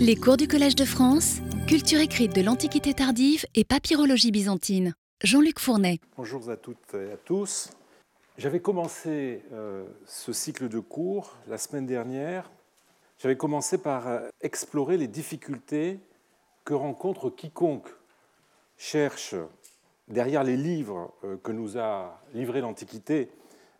[0.00, 4.94] Les cours du Collège de France, culture écrite de l'Antiquité tardive et papyrologie byzantine.
[5.24, 5.98] Jean-Luc Fournet.
[6.16, 7.70] Bonjour à toutes et à tous.
[8.36, 12.48] J'avais commencé euh, ce cycle de cours la semaine dernière.
[13.18, 15.98] J'avais commencé par euh, explorer les difficultés
[16.64, 17.88] que rencontre quiconque
[18.76, 19.34] cherche,
[20.06, 23.30] derrière les livres euh, que nous a livrés l'Antiquité,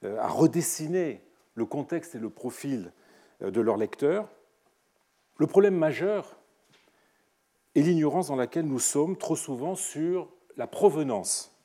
[0.04, 1.22] à redessiner
[1.54, 2.92] le contexte et le profil
[3.40, 4.28] de leur lecteur.
[5.38, 6.36] Le problème majeur
[7.76, 11.56] est l'ignorance dans laquelle nous sommes trop souvent sur la provenance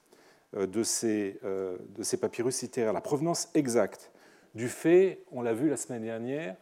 [0.56, 4.12] euh, de ces, euh, de ces papyrus littéraires, la provenance exacte
[4.54, 6.56] du fait, on l'a vu la semaine dernière,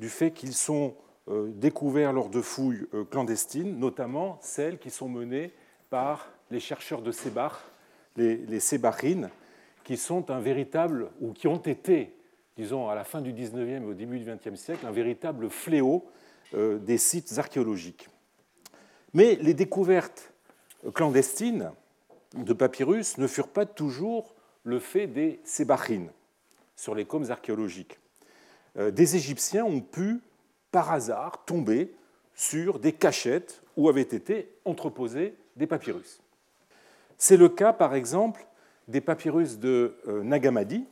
[0.00, 0.96] du fait qu'ils sont
[1.28, 5.52] euh, découverts lors de fouilles clandestines, notamment celles qui sont menées
[5.88, 7.62] par les chercheurs de Sébar,
[8.16, 9.30] les, les Sébarines,
[9.84, 12.16] qui sont un véritable, ou qui ont été,
[12.56, 16.04] disons, à la fin du 19e et au début du 20e siècle, un véritable fléau
[16.54, 18.08] des sites archéologiques.
[19.12, 20.32] Mais les découvertes
[20.94, 21.70] clandestines
[22.34, 26.10] de papyrus ne furent pas toujours le fait des sébachines
[26.74, 27.98] sur les combes archéologiques.
[28.76, 30.20] Euh, des Égyptiens ont pu,
[30.70, 31.94] par hasard, tomber
[32.34, 36.20] sur des cachettes où avaient été entreposés des papyrus.
[37.16, 38.46] C'est le cas, par exemple,
[38.88, 40.84] des papyrus de euh, Nagamadi,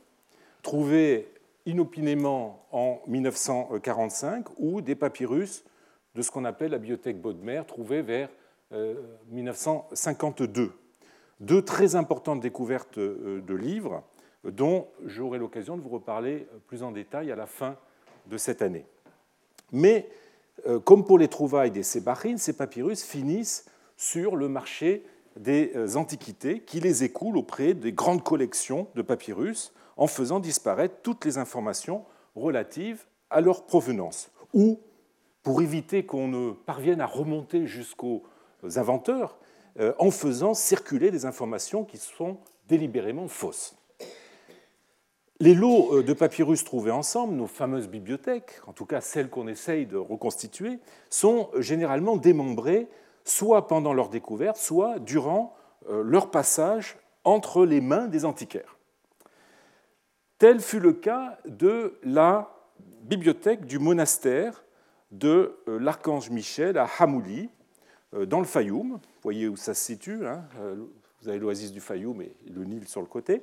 [0.63, 1.27] trouvés
[1.65, 5.63] inopinément en 1945 ou des papyrus
[6.13, 8.29] de ce qu'on appelle la bibliothèque Bodmer, trouvés vers
[9.29, 10.61] 1952.
[10.61, 10.69] Euh,
[11.39, 14.03] Deux très importantes découvertes euh, de livres
[14.43, 17.75] dont j'aurai l'occasion de vous reparler plus en détail à la fin
[18.27, 18.85] de cette année.
[19.71, 20.07] Mais,
[20.67, 23.65] euh, comme pour les trouvailles des Sébarines, ces papyrus finissent
[23.97, 30.07] sur le marché des antiquités qui les écoulent auprès des grandes collections de papyrus en
[30.07, 34.31] faisant disparaître toutes les informations relatives à leur provenance.
[34.53, 34.79] Ou,
[35.43, 38.23] pour éviter qu'on ne parvienne à remonter jusqu'aux
[38.75, 39.37] inventeurs,
[39.79, 43.75] euh, en faisant circuler des informations qui sont délibérément fausses.
[45.41, 49.49] Les lots euh, de papyrus trouvés ensemble, nos fameuses bibliothèques, en tout cas celles qu'on
[49.49, 50.79] essaye de reconstituer,
[51.09, 52.87] sont généralement démembrés
[53.25, 55.53] soit pendant leur découverte, soit durant
[55.89, 58.74] euh, leur passage entre les mains des antiquaires.
[60.37, 62.51] Tel fut le cas de la
[63.03, 64.63] bibliothèque du monastère
[65.11, 67.49] de euh, l'archange Michel à Hamouli,
[68.15, 68.93] euh, dans le Fayoum.
[68.93, 70.25] Vous voyez où ça se situe.
[70.25, 70.75] Hein, euh,
[71.21, 73.41] vous avez l'oasis du Fayoum et le Nil sur le côté.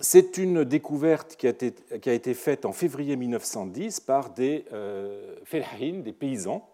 [0.00, 1.50] C'est une découverte qui a,
[2.14, 6.68] été, faite en février 1910 par des euh, des paysans.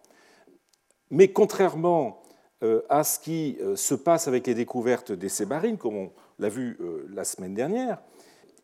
[1.11, 2.21] Mais contrairement
[2.89, 6.77] à ce qui se passe avec les découvertes des sébarines, comme on l'a vu
[7.09, 7.99] la semaine dernière,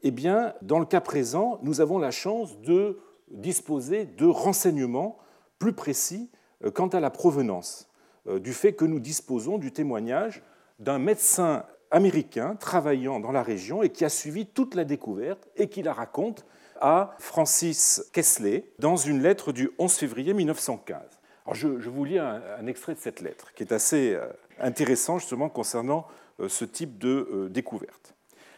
[0.07, 2.99] eh bien, dans le cas présent, nous avons la chance de
[3.31, 5.17] disposer de renseignements
[5.57, 6.29] plus précis
[6.63, 7.89] euh, quant à la provenance,
[8.27, 10.43] euh, du fait que nous disposons du témoignage
[10.77, 15.69] d'un médecin américain travaillant dans la région et qui a suivi toute la découverte et
[15.69, 16.45] qui la raconte
[16.79, 21.01] à Francis Kessler dans une lettre du 11 février 1915.
[21.47, 24.27] Alors je, vous lis un, extrait de cette lettre qui est assez euh,
[24.59, 26.05] intéressant justement concernant
[26.47, 28.14] ce type de découverte.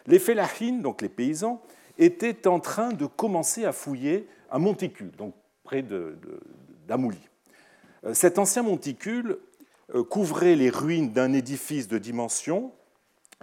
[0.08, 1.62] Les félahines, donc les paysans,
[1.98, 5.84] étaient en train de commencer à fouiller un monticule, donc près
[6.88, 7.20] d'Amouli.
[8.06, 9.38] Euh, cet ancien monticule
[9.94, 12.72] euh, couvrait les ruines d'un édifice de dimension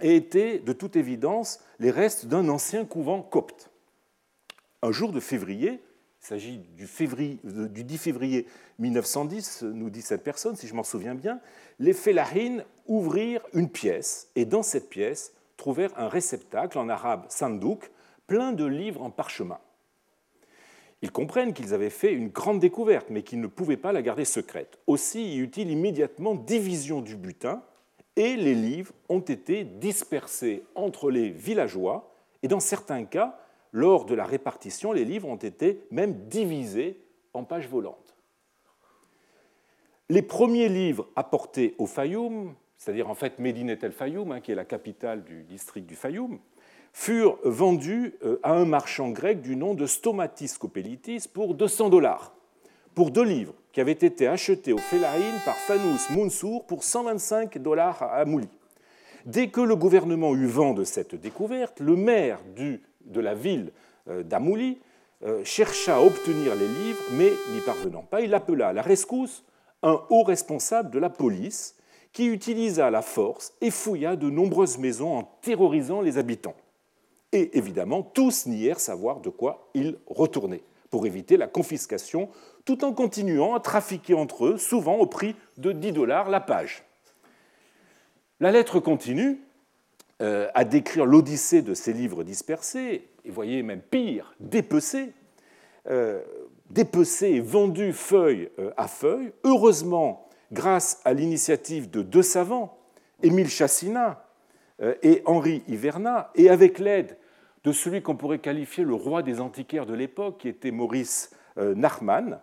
[0.01, 3.69] et était, de toute évidence, les restes d'un ancien couvent copte.
[4.81, 5.81] Un jour de février,
[6.21, 6.87] il s'agit du,
[7.69, 8.47] du, 10 février
[8.79, 11.39] 1910, nous dit cette personne, si je m'en souviens bien,
[11.79, 17.91] les félahines ouvrirent une pièce, et dans cette pièce, trouvèrent un réceptacle, en arabe sandouk,
[18.27, 19.59] plein de livres en parchemin.
[21.01, 24.25] Ils comprennent qu'ils avaient fait une grande découverte, mais qu'ils ne pouvaient pas la garder
[24.25, 24.79] secrète.
[24.87, 27.61] Aussi y eut-il immédiatement division du butin,
[28.15, 32.11] et les livres ont été dispersés entre les villageois,
[32.43, 33.37] et dans certains cas,
[33.71, 37.01] lors de la répartition, les livres ont été même divisés
[37.33, 38.15] en pages volantes.
[40.09, 44.55] Les premiers livres apportés au Fayoum, c'est-à-dire en fait Médine el Fayoum, hein, qui est
[44.55, 46.39] la capitale du district du Fayoum,
[46.93, 52.33] furent vendus euh, à un marchand grec du nom de Stomatis Kopelitis pour 200 dollars,
[52.93, 58.01] pour deux livres qui avaient été achetés au Felaïn par Fanous Mounsour pour 125 dollars
[58.01, 58.47] à Amouli.
[59.25, 63.71] Dès que le gouvernement eut vent de cette découverte, le maire de la ville
[64.07, 64.79] euh, d'Amouli
[65.23, 69.43] euh, chercha à obtenir les livres, mais n'y parvenant pas, il appela à la rescousse
[69.81, 71.75] un haut responsable de la police
[72.15, 76.55] qui utilisa la force et fouilla de nombreuses maisons en terrorisant les habitants.
[77.33, 80.63] Et évidemment, tous nièrent savoir de quoi il retournait.
[80.91, 82.29] pour éviter la confiscation,
[82.63, 86.85] tout en continuant à trafiquer entre eux, souvent au prix de 10 dollars la page.
[88.39, 89.41] La lettre continue
[90.21, 95.11] euh, à décrire l'odyssée de ces livres dispersés, et voyez même pire, dépecés,
[95.89, 96.21] euh,
[96.69, 99.33] dépecés et vendus feuille euh, à feuille.
[99.43, 102.77] Heureusement, grâce à l'initiative de deux savants,
[103.23, 104.25] Émile Chassina
[105.01, 107.17] et Henri Hiverna, et avec l'aide
[107.63, 112.39] de celui qu'on pourrait qualifier le roi des antiquaires de l'époque, qui était Maurice Nachmann,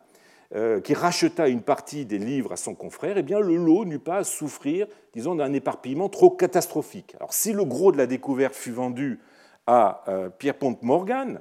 [0.55, 3.99] euh, qui racheta une partie des livres à son confrère, eh bien, le lot n'eut
[3.99, 7.15] pas à souffrir, disons, d'un éparpillement trop catastrophique.
[7.17, 9.19] Alors, si le gros de la découverte fut vendu
[9.67, 11.41] à euh, Pierre-Pont Morgan,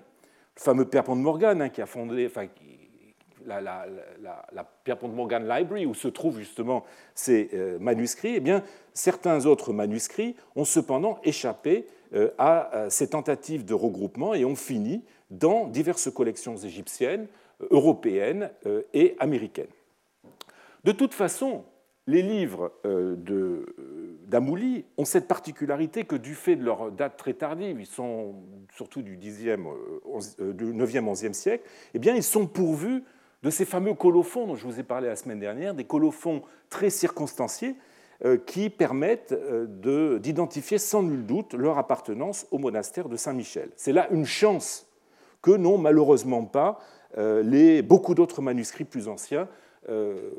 [0.55, 2.29] le fameux Pierre-Pont Morgan hein, qui a fondé
[3.45, 3.85] la, la,
[4.21, 6.83] la, Pierre-Pont Morgan Library, où se trouvent justement
[7.15, 11.85] ces euh, manuscrits, eh bien, certains autres manuscrits ont cependant échappé
[12.37, 17.27] à ces tentatives de regroupement et ont fini dans diverses collections égyptiennes,
[17.69, 19.67] européennes euh, et américaines.
[20.83, 21.63] De toute façon,
[22.07, 23.65] les livres euh, euh,
[24.25, 28.35] d'Amouli ont cette particularité que du fait de leur date très tardive, ils sont
[28.75, 29.59] surtout du, 10e,
[30.53, 33.03] du 9e, 11e siècle, eh bien, ils sont pourvus
[33.43, 36.89] de ces fameux colophons dont je vous ai parlé la semaine dernière, des colophons très
[36.89, 37.75] circonstanciés
[38.45, 43.71] qui permettent d'identifier sans nul doute leur appartenance au monastère de Saint-Michel.
[43.75, 44.85] C'est là une chance
[45.41, 46.79] que n'ont malheureusement pas
[47.17, 49.47] euh, les, beaucoup d'autres manuscrits plus anciens,
[49.89, 50.31] euh,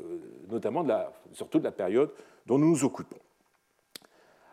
[0.49, 0.85] notamment
[1.33, 2.11] surtout de la période
[2.45, 3.17] dont nous nous occupons.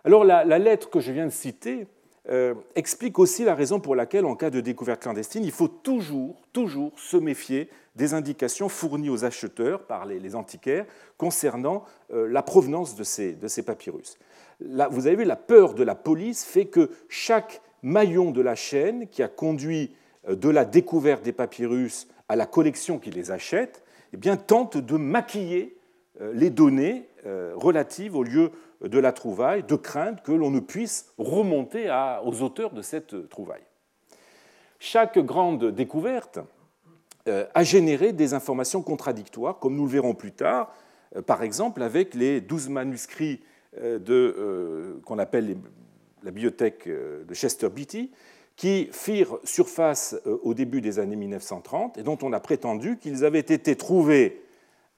[0.05, 1.87] Alors la, lettre que je viens de citer
[2.29, 6.43] euh, explique aussi la raison pour laquelle, en cas de découverte clandestine, il faut toujours,
[6.53, 10.87] toujours se méfier des indications fournies aux acheteurs par les, antiquaires
[11.17, 14.17] concernant la provenance de ces, papyrus.
[14.61, 18.55] Là, vous avez vu, la peur de la police fait que chaque maillon de la
[18.55, 19.95] chaîne qui a conduit
[20.29, 23.83] de la découverte des papyrus à la collection qui les achète,
[24.13, 25.77] eh bien, tente de maquiller
[26.21, 28.51] euh, les données euh, relatives au lieu
[28.83, 31.91] de la trouvaille, de crainte que l'on ne puisse remonter
[32.25, 33.65] aux auteurs de cette trouvaille.
[34.79, 36.39] Chaque grande découverte
[37.29, 40.73] euh, a généré des informations contradictoires, comme nous le verrons plus tard,
[41.27, 43.41] par exemple avec les douze manuscrits
[43.73, 45.57] qu'on appelle
[46.23, 48.11] la bibliothèque de Chester Beatty,
[48.61, 53.25] qui firent surface euh, au début des années 1930 et dont on a prétendu qu'ils
[53.25, 54.43] avaient été trouvés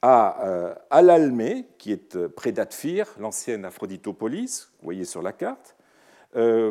[0.03, 5.77] à euh, Al-Almé, qui est euh, près d'Atfir, l'ancienne Aphroditopolis, vous voyez sur la carte,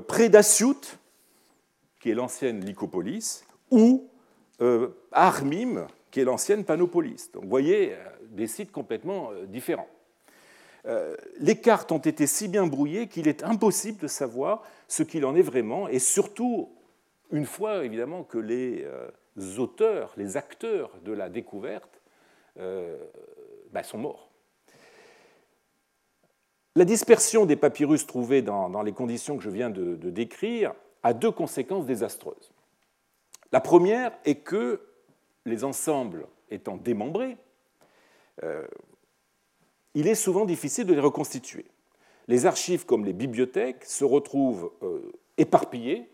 [0.07, 0.97] près d'Assiout,
[1.99, 4.09] qui est l'ancienne Lycopolis, ou
[4.59, 7.29] à Armim, qui est l'ancienne Panopolis.
[7.31, 7.95] Donc vous voyez
[8.29, 9.87] des sites complètement différents.
[11.39, 15.35] Les cartes ont été si bien brouillées qu'il est impossible de savoir ce qu'il en
[15.35, 16.71] est vraiment, et surtout
[17.31, 19.09] une fois évidemment que les euh,
[19.57, 22.00] auteurs, les acteurs de la découverte euh,
[22.57, 24.29] ben, sont morts.
[26.75, 31.31] La dispersion des papyrus trouvés dans, les conditions que je viens de, décrire a deux
[31.31, 32.51] conséquences désastreuses.
[33.51, 34.81] La première est que
[35.45, 37.37] les ensembles étant démembrés,
[38.43, 38.65] euh,
[39.93, 41.65] il est souvent difficile de les reconstituer.
[42.27, 44.71] Les archives comme les bibliothèques se retrouvent
[45.37, 46.11] éparpillées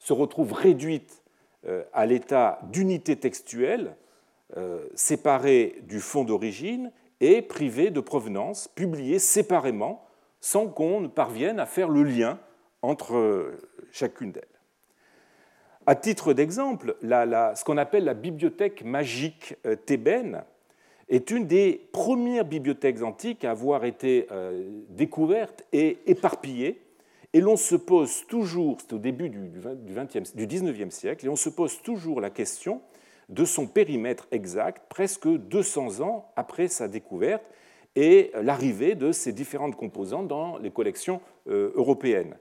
[0.00, 1.22] se retrouve réduite
[1.66, 3.94] euh, à l'état d'unité textuelle,
[4.56, 10.04] euh, séparée du fond d'origine et privée de provenance, publiée séparément,
[10.40, 12.38] sans qu'on ne parvienne à faire le lien
[12.82, 13.58] entre euh,
[13.92, 14.44] chacune d'elles.
[15.86, 20.44] À titre d'exemple, ce qu'on appelle la bibliothèque magique thébaine
[21.08, 24.28] est une des premières bibliothèques antiques à avoir été
[24.90, 26.80] découverte et éparpillée
[27.32, 31.36] et l'on se pose toujours, c'est au début du, 20e, du 19e siècle, et on
[31.36, 32.82] se pose toujours la question
[33.30, 37.44] de son périmètre exact, presque 200 ans après sa découverte
[37.96, 42.36] et l'arrivée de ces différentes composantes dans les collections euh, européennes.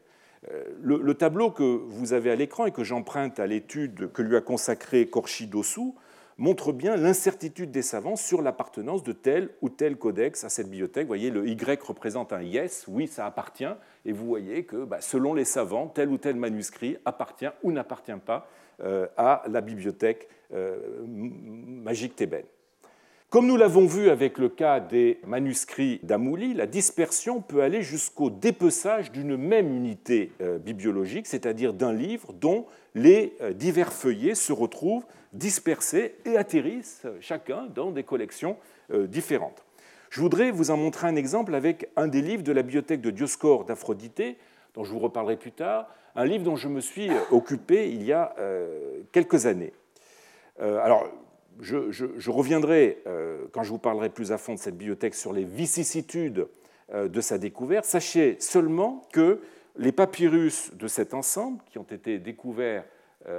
[0.51, 4.35] Euh, le, tableau que vous avez à l'écran et que j'emprunte à l'étude que lui
[4.35, 5.95] a consacrée Corchi Dossou
[6.37, 11.03] montre bien l'incertitude des savants sur l'appartenance de tel ou tel codex à cette bibliothèque.
[11.03, 13.65] Vous voyez, le Y représente un yes, oui, ça appartient,
[14.05, 18.13] et vous voyez que bah, selon les savants, tel ou tel manuscrit appartient ou n'appartient
[18.25, 18.47] pas
[19.17, 22.45] à la bibliothèque euh, magique thébaine.
[23.29, 28.31] Comme nous l'avons vu avec le cas des manuscrits d'Amouli, la dispersion peut aller jusqu'au
[28.31, 35.05] dépeçage d'une même unité euh, bibliologique, c'est-à-dire d'un livre dont les divers feuillets se retrouvent
[35.33, 38.57] dispersés et atterrissent chacun dans des collections
[38.91, 39.63] différentes.
[40.09, 43.11] Je voudrais vous en montrer un exemple avec un des livres de la bibliothèque de
[43.11, 44.35] Dioscore d'Aphrodite,
[44.73, 48.13] dont je vous reparlerai plus tard, un livre dont je me suis occupé il y
[48.13, 48.35] a
[49.11, 49.73] quelques années.
[50.59, 51.07] alors,
[51.61, 53.03] je, reviendrai,
[53.51, 56.47] quand je vous parlerai plus à fond de cette bibliothèque, sur les vicissitudes
[56.93, 57.85] de sa découverte.
[57.85, 59.41] Sachez seulement que
[59.77, 62.85] les papyrus de cet ensemble, qui ont été découverts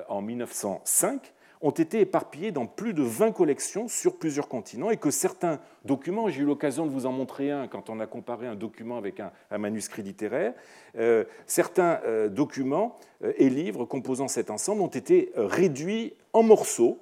[0.08, 5.10] en 1905, ont été éparpillés dans plus de 20 collections sur plusieurs continents et que
[5.10, 8.54] certains documents, j'ai eu l'occasion de vous en montrer un quand on a comparé un
[8.54, 10.54] document avec un, manuscrit littéraire,
[10.96, 16.98] euh, certains euh, documents euh, et livres composant cet ensemble ont été réduits en morceaux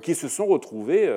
[0.00, 1.12] qui se sont retrouvés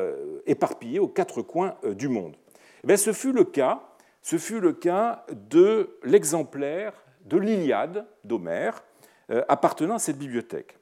[0.48, 2.36] éparpillés aux quatre coins du monde.
[2.84, 3.84] Eh le cas,
[4.22, 6.92] ce fut le cas de l'exemplaire
[7.26, 8.84] de l'Iliade d'Homère
[9.30, 10.78] appartenant à cette bibliothèque.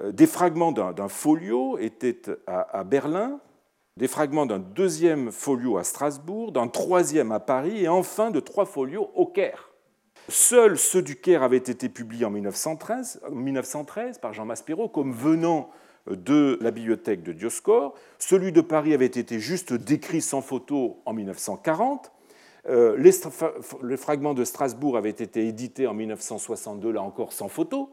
[0.00, 3.40] Euh, des fragments d'un folio étaient à Berlin,
[3.96, 8.64] des fragments d'un deuxième folio à Strasbourg, d'un troisième à Paris et enfin de trois
[8.64, 9.70] folios au Caire.
[10.28, 15.70] Seuls ceux du Caire avaient été publiés en 1913, 1913 par Jean Maspero comme venant
[16.08, 17.94] de la bibliothèque de Dioscor.
[18.18, 22.12] Celui de Paris avait été juste décrit sans photo en 1940.
[22.68, 27.90] Euh, les fragments de Strasbourg avaient été édités en 1962, là encore sans photo.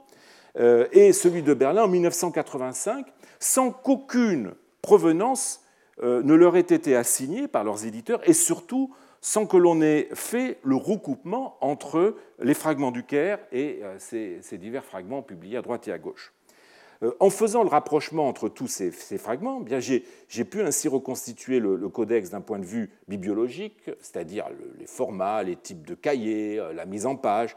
[0.58, 3.06] Euh, et celui de Berlin en 1985,
[3.40, 5.64] sans qu'aucune provenance
[6.02, 10.08] euh, ne leur ait été assignée par leurs éditeurs, et surtout sans que l'on ait
[10.14, 15.62] fait le recoupement entre les fragments du Caire et euh, ces, divers fragments publiés à
[15.62, 16.34] droite et à gauche.
[17.22, 22.30] En faisant le rapprochement entre tous ces, fragments, eh j'ai pu ainsi reconstituer le, codex
[22.30, 27.16] d'un point de vue bibliologique, c'est-à-dire les formats, les types de cahiers, la mise en
[27.16, 27.56] page,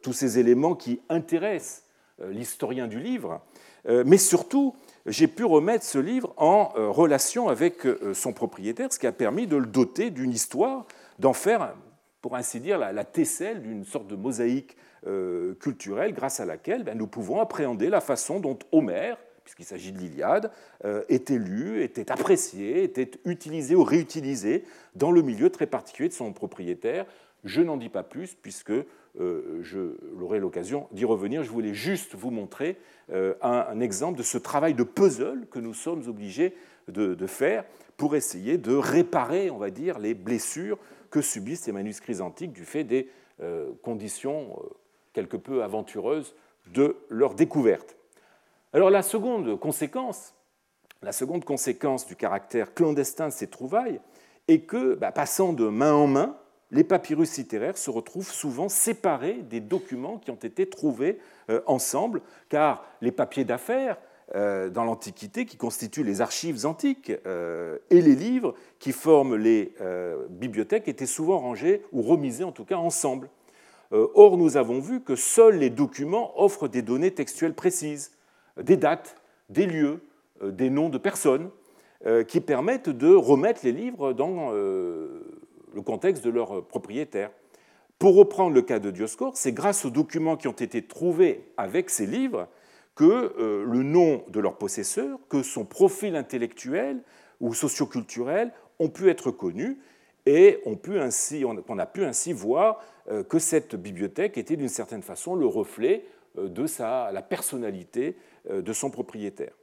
[0.00, 1.82] tous ces éléments qui intéressent
[2.20, 3.40] l'historien du livre,
[3.86, 4.74] euh, mais surtout,
[5.06, 9.46] j'ai pu remettre ce livre en euh, relation avec son propriétaire, ce qui a permis
[9.46, 10.86] de le doter d'une histoire,
[11.18, 11.74] d'en faire,
[12.22, 14.76] pour ainsi dire, la, tesselle d'une sorte de mosaïque
[15.60, 19.98] culturelle grâce à laquelle ben, nous pouvons appréhender la façon dont Homère, puisqu'il s'agit de
[19.98, 20.50] l'Iliade,
[21.10, 26.32] était lu, était apprécié, était utilisé ou réutilisé dans le milieu très particulier de son
[26.32, 27.04] propriétaire.
[27.44, 28.86] Je n'en dis pas plus, puisque euh,
[29.18, 31.44] je l'aurai l'occasion d'y revenir.
[31.44, 32.78] Je voulais juste vous montrer
[33.12, 36.54] euh, un, exemple de ce travail de puzzle que nous sommes obligés
[36.88, 37.64] de, faire
[37.96, 40.78] pour essayer de réparer, on va dire, les blessures
[41.10, 43.08] que subissent les manuscrits antiques du fait des
[43.40, 44.58] euh, conditions
[45.12, 46.34] quelque peu aventureuses
[46.72, 47.96] de leur découverte.
[48.72, 50.34] Alors la seconde conséquence,
[51.02, 54.00] la seconde conséquence du caractère clandestin de ces trouvailles
[54.48, 56.36] est que, bah, passant de main en main,
[56.74, 62.20] les papyrus littéraires se retrouvent souvent séparés des documents qui ont été trouvés euh, ensemble,
[62.48, 63.96] car les papiers d'affaires
[64.34, 69.72] euh, dans l'Antiquité, qui constituent les archives antiques, euh, et les livres qui forment les
[70.30, 73.30] bibliothèques étaient souvent rangés, ou remisés en tout cas, ensemble.
[73.92, 78.10] Or, nous avons vu que seuls les documents offrent des données textuelles précises,
[78.60, 79.14] des dates,
[79.50, 80.00] des lieux,
[80.42, 81.50] des noms de personnes,
[82.26, 84.52] qui permettent de remettre les livres dans
[85.74, 87.30] le contexte de leur propriétaire.
[87.98, 91.90] Pour reprendre le cas de Dioscore, c'est grâce aux documents qui ont été trouvés avec
[91.90, 92.48] ces livres
[92.94, 93.04] que
[93.38, 97.02] euh, le nom de leur possesseur, que son profil intellectuel
[97.40, 99.78] ou socioculturel ont pu être connus
[100.26, 100.78] et on,
[101.68, 106.04] on a pu ainsi voir euh, que cette bibliothèque était d'une certaine façon le reflet
[106.38, 108.16] euh, de sa, la personnalité
[108.50, 109.54] de son propriétaire.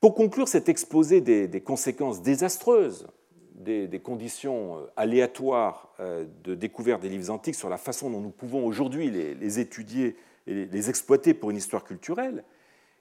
[0.00, 3.08] Pour conclure cet exposé des conséquences désastreuses
[3.54, 8.30] des, conditions euh, aléatoires euh, de découverte des livres antiques sur la façon dont nous
[8.30, 10.16] pouvons aujourd'hui les, étudier
[10.46, 12.44] et les exploiter pour une histoire culturelle,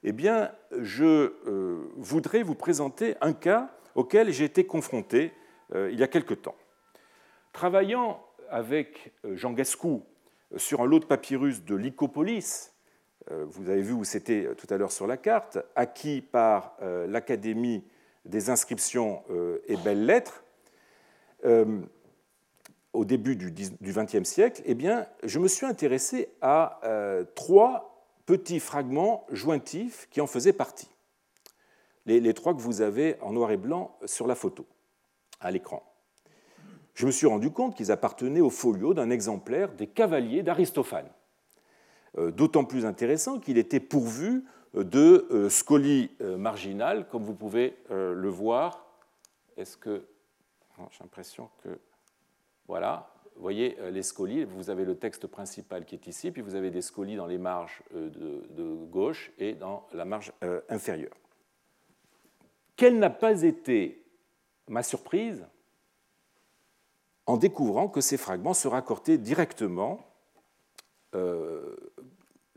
[0.03, 5.31] eh bien, je euh, voudrais vous présenter un cas auquel j'ai été confronté
[5.73, 6.55] il y a quelque temps.
[7.53, 10.03] Travaillant avec Jean Gascou
[10.57, 12.73] sur un lot de papyrus de Lycopolis,
[13.29, 16.75] vous avez vu où c'était tout à l'heure sur la carte, acquis par
[17.07, 17.85] l'Académie
[18.25, 19.23] des inscriptions
[19.67, 20.43] et belles-lettres,
[21.45, 21.81] euh,
[22.93, 28.59] au début du XXe siècle, eh bien, je me suis intéressé à euh, trois petits
[28.59, 30.89] fragments jointifs qui en faisaient partie.
[32.05, 34.65] Les, trois que vous avez en noir et blanc sur la photo,
[35.39, 35.83] à l'écran.
[36.93, 41.07] Je me suis rendu compte qu'ils appartenaient au folio d'un exemplaire des cavaliers d'Aristophane.
[42.17, 48.85] Euh, d'autant plus intéressant qu'il était pourvu de scolies marginales, comme vous pouvez le voir.
[49.57, 50.05] Est-ce que
[50.77, 51.77] j'ai l'impression que.
[52.67, 56.41] Voilà, vous voyez euh, les scolies, vous avez le texte principal qui est ici, puis
[56.41, 58.09] vous avez des scolies dans les marges euh,
[58.49, 61.15] de, gauche et dans la marge euh, inférieure.
[62.75, 64.03] Quelle n'a pas été
[64.67, 65.45] ma surprise
[67.25, 70.07] en découvrant que ces fragments se raccordaient directement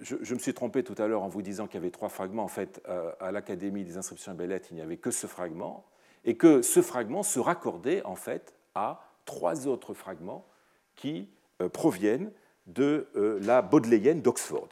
[0.04, 2.44] je, me suis trompé tout à l'heure en vous disant qu'il y avait trois fragments.
[2.44, 5.84] En fait, euh, à l'Académie des inscriptions et belles-lettres, il n'y avait que ce fragment,
[6.24, 10.46] et que ce fragment se raccordait en fait à trois autres fragments
[10.94, 11.28] qui
[11.62, 12.30] euh, proviennent
[12.66, 14.68] de euh, la Bodleienne d'Oxford.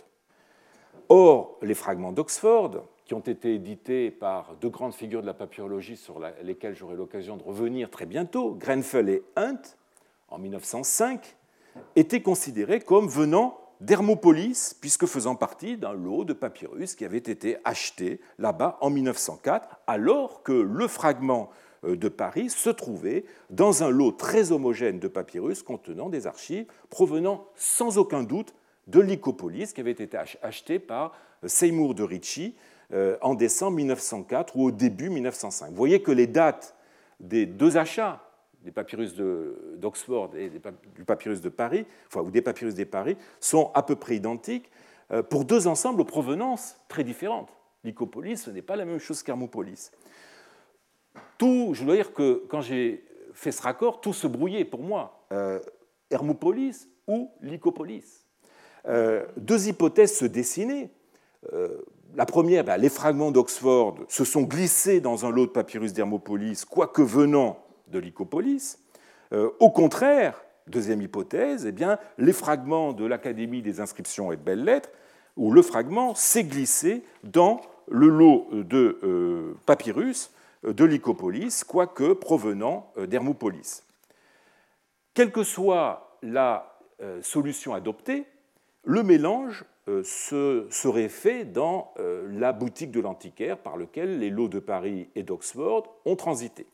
[1.09, 5.97] Or, les fragments d'Oxford, qui ont été édités par deux grandes figures de la papyrologie
[5.97, 9.61] sur lesquelles j'aurai l'occasion de revenir très bientôt, Grenfell et Hunt,
[10.29, 11.37] en 1905,
[11.97, 17.57] étaient considérés comme venant d'Hermopolis, puisque faisant partie d'un lot de papyrus qui avait été
[17.65, 21.51] acheté là-bas en 1904, alors que le fragment
[21.85, 26.67] euh, de Paris se trouvait dans un lot très homogène de papyrus contenant des archives
[26.91, 28.55] provenant sans aucun doute
[28.87, 31.13] de Lycopolis, qui avait été acheté par
[31.45, 32.55] Seymour de Ricci
[32.93, 35.71] euh, en décembre 1904 ou au début 1905.
[35.71, 36.77] Vous voyez que les dates
[37.21, 38.21] des deux achats
[38.65, 43.71] des papyrus d'Oxford et du papyrus de Paris, enfin, ou des papyrus des Paris, sont
[43.75, 44.71] à peu près identiques
[45.13, 47.51] euh, pour deux ensembles aux provenances très différentes.
[47.85, 49.91] Lycopolis, ce n'est pas la même chose qu'Hermopolis.
[51.39, 53.05] Tout, je dois dire que quand j'ai
[53.35, 55.27] fait ce raccord, tout se brouillait pour moi.
[55.33, 55.59] Euh,
[56.11, 58.25] Hermopolis ou Lycopolis.
[58.87, 60.91] Euh, deux hypothèses se dessinaient.
[62.15, 66.65] la première, ben, les fragments d'Oxford se sont glissés dans un lot de papyrus d'Hermopolis,
[66.65, 67.59] quoique venant
[67.93, 68.79] de Lycopolis.
[69.33, 71.85] Euh, au contraire, deuxième hypothèse, eh
[72.19, 74.91] les fragments de l'Académie des inscriptions et de belles-lettres,
[75.37, 80.33] où le fragment s'est glissé dans le lot de euh, papyrus
[80.65, 83.85] euh, de Lycopolis, quoique provenant d'Hermopolis.
[85.15, 86.69] Quelle que soit la
[87.21, 88.27] solution adoptée,
[88.85, 89.65] le mélange
[90.05, 91.93] se serait fait dans
[92.31, 96.65] la boutique de l'antiquaire par lequel les lots de Paris et d'Oxford ont transité.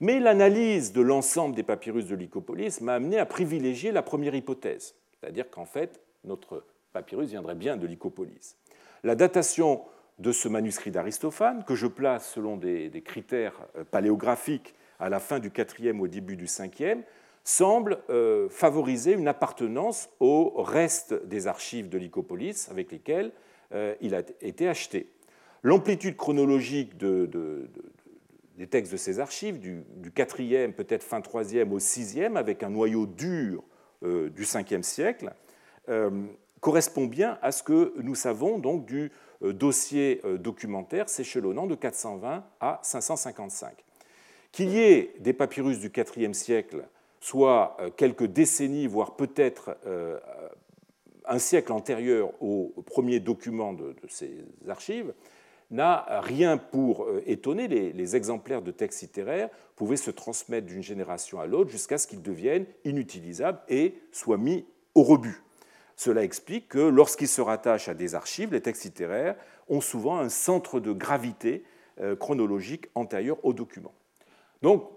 [0.00, 4.94] Mais l'analyse de l'ensemble des papyrus de Lycopolis m'a amené à privilégier la première hypothèse,
[5.20, 8.56] c'est-à-dire qu'en fait, notre papyrus viendrait bien de Lycopolis.
[9.04, 9.82] La datation
[10.18, 15.38] de ce manuscrit d'Aristophane, que je place selon des, critères euh, paléographiques à la fin
[15.38, 17.02] du IVe au début du Ve,
[17.44, 23.32] semble euh, favoriser une appartenance au reste des archives de Lycopolis avec lesquelles
[23.74, 25.08] euh, il a été acheté.
[25.62, 27.68] L'amplitude chronologique de,
[28.62, 32.70] des textes de ces archives, du, du 4e, peut-être fin 3e au 6e, avec un
[32.70, 33.64] noyau dur
[34.04, 35.32] euh, du 5e siècle,
[35.88, 36.28] euh,
[36.60, 39.10] correspond bien à ce que nous savons donc du
[39.42, 43.84] euh, dossier documentaire s'échelonnant de 420 à 555.
[44.52, 46.84] Qu'il y ait des papyrus du 4e siècle,
[47.18, 49.76] soit quelques décennies, voire peut-être
[51.24, 55.14] un siècle antérieur au premier document de ces archives,
[55.72, 57.66] n'a rien pour euh, étonner.
[57.66, 62.22] Les, exemplaires de textes littéraires pouvaient se transmettre d'une génération à l'autre jusqu'à ce qu'ils
[62.22, 65.42] deviennent inutilisables et soient mis au rebut.
[65.96, 69.36] Cela explique que lorsqu'ils se rattachent à des archives, les textes littéraires
[69.68, 71.64] ont souvent un centre de gravité
[72.00, 73.92] euh, chronologique antérieur au document.
[74.60, 74.88] Donc,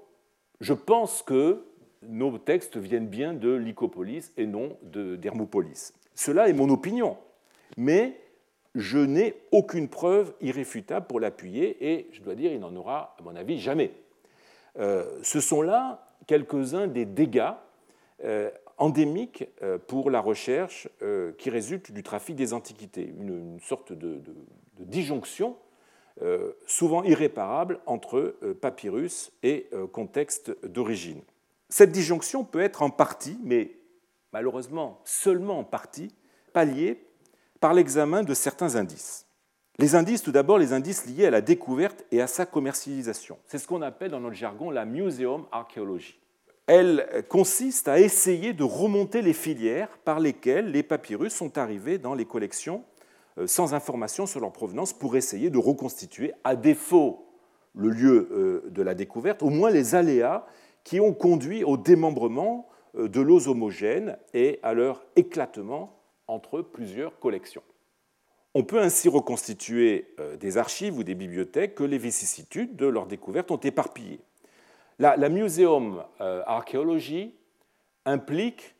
[0.59, 1.65] je pense que
[2.03, 5.93] nos textes viennent bien de Lycopolis et non d'Hermopolis.
[6.13, 7.17] Cela est mon opinion,
[7.77, 8.19] mais
[8.75, 13.23] je n'ai aucune preuve irréfutable pour l'appuyer et je dois dire, il n'en aura, à
[13.23, 13.91] mon avis, jamais.
[14.77, 17.53] Euh, ce sont là quelques-uns des dégâts
[18.23, 20.89] euh, endémiques euh, pour la recherche
[21.37, 24.21] qui résultent du trafic des antiquités, une, sorte de,
[24.79, 25.55] disjonction
[26.65, 31.21] souvent irréparable entre papyrus et contexte d'origine.
[31.67, 33.71] Cette disjonction peut être en partie, mais
[34.31, 36.15] malheureusement seulement en partie,
[36.53, 37.04] palliée
[37.65, 39.25] par l'examen de certains indices.
[39.79, 43.39] Les indices, tout d'abord, les indices liés à la découverte et à sa commercialisation.
[43.47, 46.19] C'est ce qu'on appelle dans notre jargon la museum archaeology.
[46.67, 52.13] Elle consiste à essayer de remonter les filières par lesquelles les papyrus sont arrivés dans
[52.13, 52.83] les collections
[53.39, 57.25] euh, sans information sur leur provenance pour essayer de reconstituer, à défaut
[57.73, 60.45] le lieu euh, de la découverte, au moins les aléas
[60.83, 65.94] qui ont conduit au démembrement euh, de l'os homogène et à leur éclatement
[66.27, 67.63] entre plusieurs collections.
[68.57, 73.05] On peut ainsi reconstituer euh, des archives ou des bibliothèques que les vicissitudes de leur
[73.05, 74.21] découverte ont éparpillées.
[74.97, 77.35] La, Museum euh, Archaeology
[78.05, 78.75] implique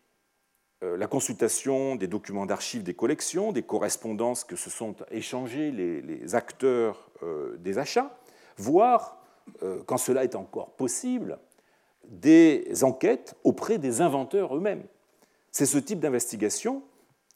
[0.81, 6.35] euh, la consultation des documents d'archives des collections, des correspondances que se sont échangées les,
[6.35, 7.09] acteurs
[7.57, 8.17] des achats,
[8.57, 9.17] voire,
[9.85, 11.39] quand cela est encore possible,
[12.03, 14.83] des enquêtes auprès des inventeurs eux-mêmes.
[15.51, 16.83] C'est ce type d'investigation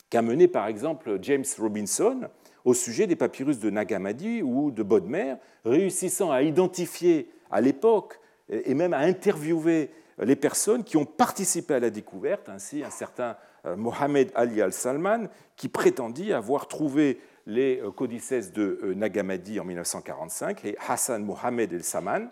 [0.09, 2.29] qu'a mené par exemple James Robinson
[2.65, 8.19] au sujet des papyrus de Nagamadi ou de Bodmer, réussissant à identifier à l'époque
[8.49, 13.37] et même à interviewer les personnes qui ont participé à la découverte, ainsi un certain
[13.77, 21.23] Mohamed Ali al-Salman, qui prétendit avoir trouvé les codices de Nagamadi en 1945, et Hassan
[21.23, 22.29] Mohamed el-Saman,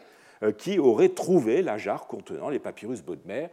[0.58, 3.48] qui aurait trouvé la jarre contenant les papyrus Bodmer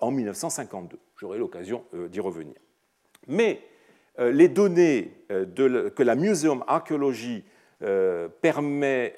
[0.00, 0.98] en 1952.
[1.16, 2.56] J'aurai l'occasion d'y revenir.
[3.28, 3.60] Mais
[4.18, 7.44] les données que la Museum Archaeology
[8.40, 9.14] permet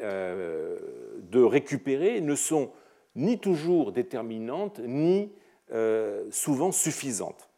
[1.30, 2.70] de récupérer ne sont
[3.16, 5.32] ni toujours déterminantes, ni
[5.72, 7.48] euh, souvent suffisantes.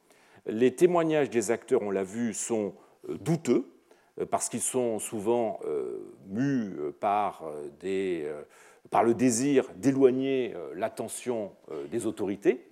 [0.47, 2.75] Les témoignages des acteurs, on l'a vu, sont
[3.09, 3.67] euh, douteux,
[4.21, 5.61] euh, parce qu'ils sont souvent
[6.29, 7.45] mus par
[7.83, 11.53] le désir d'éloigner l'attention
[11.91, 12.67] des autorités.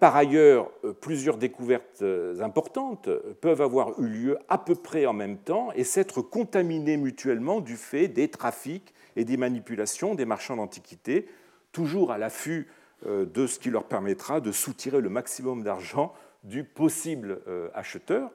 [0.00, 2.04] Par ailleurs, plusieurs découvertes
[2.40, 3.08] importantes
[3.40, 7.76] peuvent avoir eu lieu à peu près en même temps et s'être contaminées mutuellement du
[7.76, 11.26] fait des trafics et des manipulations des marchands d'antiquités,
[11.72, 12.68] toujours à l'affût
[13.06, 16.14] euh, de ce qui leur permettra de soutirer le maximum d'argent
[16.44, 18.30] du possible euh, acheteur,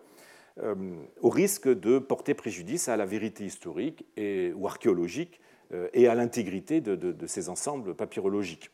[0.62, 0.76] euh,
[1.22, 4.06] au risque de porter préjudice à la vérité historique
[4.56, 5.40] ou archéologique
[5.94, 8.70] et à l'intégrité de, ces ensembles papyrologiques.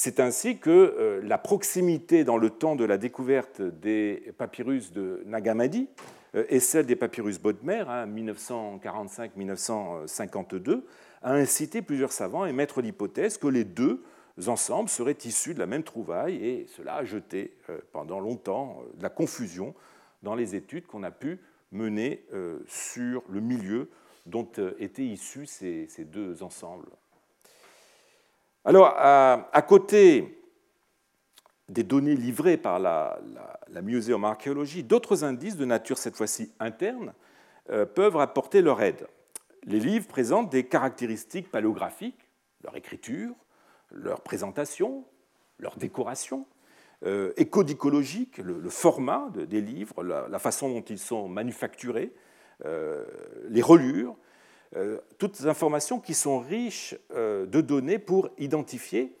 [0.00, 5.88] C'est ainsi que la proximité dans le temps de la découverte des papyrus de Nagamadi
[6.34, 10.82] et celle des papyrus Bodmer, 1945-1952, hein,
[11.22, 14.04] a incité plusieurs savants à émettre l'hypothèse que les deux
[14.46, 18.96] ensembles seraient issus de la même trouvaille, et cela a jeté euh, pendant longtemps euh,
[18.96, 19.74] de la confusion
[20.22, 21.40] dans les études qu'on a pu
[21.72, 23.90] mener euh, sur le milieu
[24.26, 24.46] dont
[24.78, 26.86] étaient issus ces, deux ensembles.
[28.68, 30.42] Alors, à, côté
[31.70, 33.18] des données livrées par la,
[33.72, 37.14] la, Archéologie, d'autres indices de nature cette fois-ci interne
[37.94, 39.06] peuvent apporter leur aide.
[39.64, 42.28] Les livres présentent des caractéristiques paléographiques,
[42.62, 43.34] leur écriture,
[43.90, 45.06] leur présentation,
[45.58, 46.44] leur décoration,
[47.06, 52.12] euh, écodicologique, le, format des livres, la, façon dont ils sont manufacturés,
[52.66, 53.06] euh,
[53.48, 54.27] les relures, euh,
[55.18, 59.16] toutes ces informations qui sont riches de données pour identifier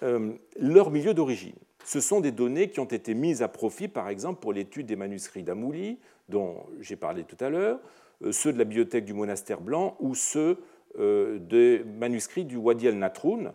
[0.00, 1.56] leur milieu d'origine.
[1.86, 4.96] Ce sont des données qui ont été mises à profit, par exemple, pour l'étude des
[4.96, 7.78] manuscrits d'Amouli, dont j'ai parlé tout à l'heure,
[8.24, 10.58] euh, ceux de la bibliothèque du monastère blanc ou ceux
[10.98, 13.52] euh, des manuscrits du Wadi al-Natroun,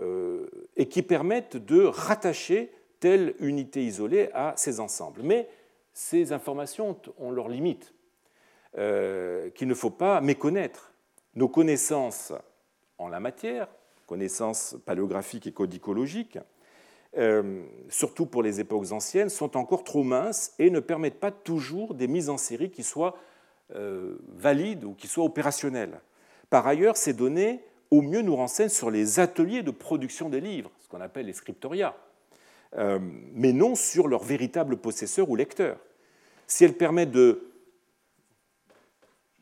[0.00, 5.22] euh, et qui permettent de rattacher telle unité isolée à ces ensembles.
[5.24, 5.48] Mais
[5.92, 7.94] ces informations ont leurs limites,
[8.74, 10.92] qu'il ne faut pas méconnaître.
[11.34, 12.32] Nos connaissances
[12.98, 13.68] en la matière,
[14.06, 16.38] connaissances paléographiques et codicologiques,
[17.88, 22.08] surtout pour les époques anciennes, sont encore trop minces et ne permettent pas toujours des
[22.08, 23.16] mises en série qui soient
[23.74, 26.00] euh, valide ou qui soit opérationnel.
[26.50, 30.70] Par ailleurs, ces données, au mieux, nous renseignent sur les ateliers de production des livres,
[30.80, 31.96] ce qu'on appelle les scriptoria,
[32.76, 32.98] euh,
[33.32, 35.78] mais non sur leurs véritables possesseurs ou lecteurs.
[36.46, 37.51] Si elles permettent de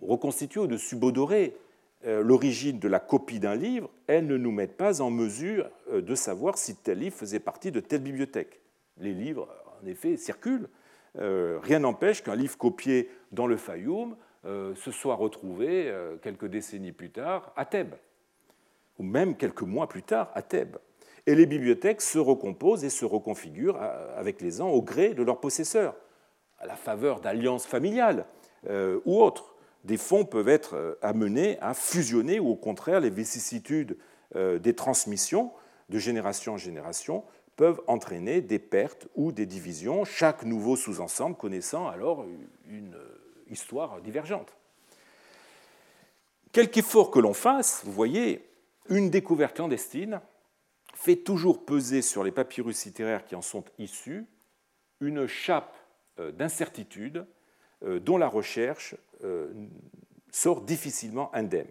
[0.02, 1.56] reconstituer ou de subodorer
[2.06, 6.14] euh, l'origine de la copie d'un livre, elles ne nous mettent pas en mesure de
[6.14, 8.60] savoir si tel livre faisait partie de telle bibliothèque.
[8.98, 9.48] Les livres,
[9.82, 10.68] en effet, circulent,
[11.18, 16.46] euh, rien n'empêche qu'un livre copié dans le Fayoum euh, se soit retrouvé euh, quelques
[16.46, 17.96] décennies plus tard à Thèbes,
[18.98, 20.76] ou même quelques mois plus tard à Thèbes.
[21.26, 23.80] Et les bibliothèques se recomposent et se reconfigurent
[24.16, 25.94] avec les ans au gré de leurs possesseurs,
[26.58, 28.24] à la faveur d'alliances familiales
[29.04, 29.54] ou autres.
[29.84, 33.96] Des fonds peuvent être amenés à fusionner ou au contraire les vicissitudes
[34.34, 35.52] des transmissions
[35.88, 37.24] de génération en génération
[37.56, 42.24] peuvent entraîner des pertes ou des divisions, chaque nouveau sous-ensemble connaissant alors
[42.68, 42.96] une
[43.50, 44.54] histoire divergente.
[46.52, 48.44] Quelque effort que l'on fasse, vous voyez,
[48.88, 50.20] une découverte clandestine
[50.94, 54.26] fait toujours peser sur les papyrus littéraires qui en sont issus
[55.00, 55.76] une chape
[56.18, 57.24] euh, d'incertitude
[57.84, 59.09] euh, dont la recherche euh,
[60.30, 61.68] sort difficilement indemne.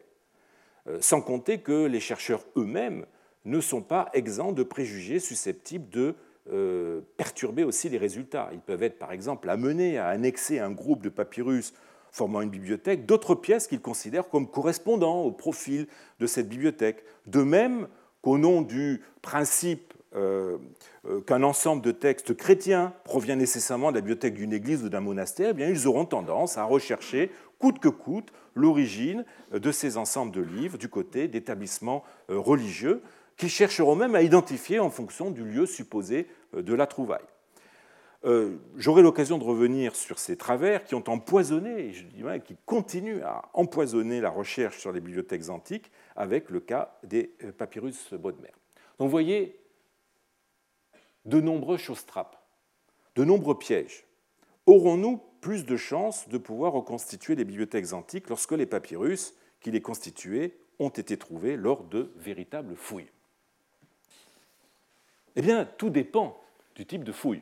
[1.00, 3.06] Sans compter que les chercheurs eux-mêmes
[3.46, 6.16] ne sont pas exempts de préjugés susceptibles de
[6.52, 8.50] euh, perturber aussi les résultats.
[8.54, 11.74] Ils peuvent être par exemple amenés à annexer un groupe de papyrus
[12.12, 15.86] formant une bibliothèque d'autres pièces qu'ils considèrent comme correspondant au profil
[16.20, 17.04] de cette bibliothèque.
[17.28, 17.88] De même
[18.24, 20.58] qu'au nom du principe euh, euh,
[21.26, 25.52] qu'un ensemble de textes chrétiens provient nécessairement de la bibliothèque d'une église ou d'un monastère,
[25.52, 30.42] eh bien, ils auront tendance à rechercher coûte que coûte l'origine de ces ensembles de
[30.42, 33.02] livres du côté d'établissements religieux
[33.40, 37.26] qu'ils chercheront même à identifier en fonction du lieu supposé euh, de la trouvaille.
[38.26, 42.58] Euh, j'aurai l'occasion de revenir sur ces travers qui ont empoisonné, et je dis qui
[42.66, 48.14] continuent à empoisonner la recherche sur les bibliothèques antiques avec le cas des euh, papyrus
[48.14, 48.52] Bodmer.
[49.00, 49.58] Donc vous voyez,
[51.30, 52.38] de nombreux choses-trappes,
[53.16, 54.06] de nombreux pièges.
[54.66, 59.82] Aurons-nous plus de chances de pouvoir reconstituer les bibliothèques antiques lorsque les papyrus qui les
[59.82, 63.10] constituaient ont été trouvés lors de véritables fouilles?
[65.36, 66.40] Eh bien, tout dépend
[66.76, 67.42] du type de fouille.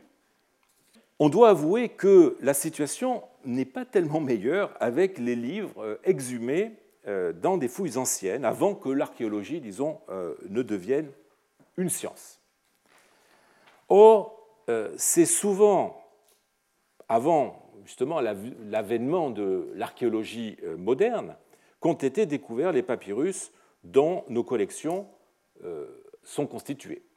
[1.19, 6.73] On doit avouer que la situation n'est pas tellement meilleure avec les livres euh, exhumés
[7.07, 11.09] euh, dans des fouilles anciennes, avant que l'archéologie, disons, euh, ne devienne
[11.77, 12.39] une science.
[13.89, 14.33] Or,
[14.97, 16.01] c'est souvent
[17.07, 21.37] avant justement l'avènement de l'archéologie moderne
[21.79, 23.53] qu'ont été découverts les papyrus
[23.85, 25.07] dont nos collections
[26.23, 27.07] sont constituées.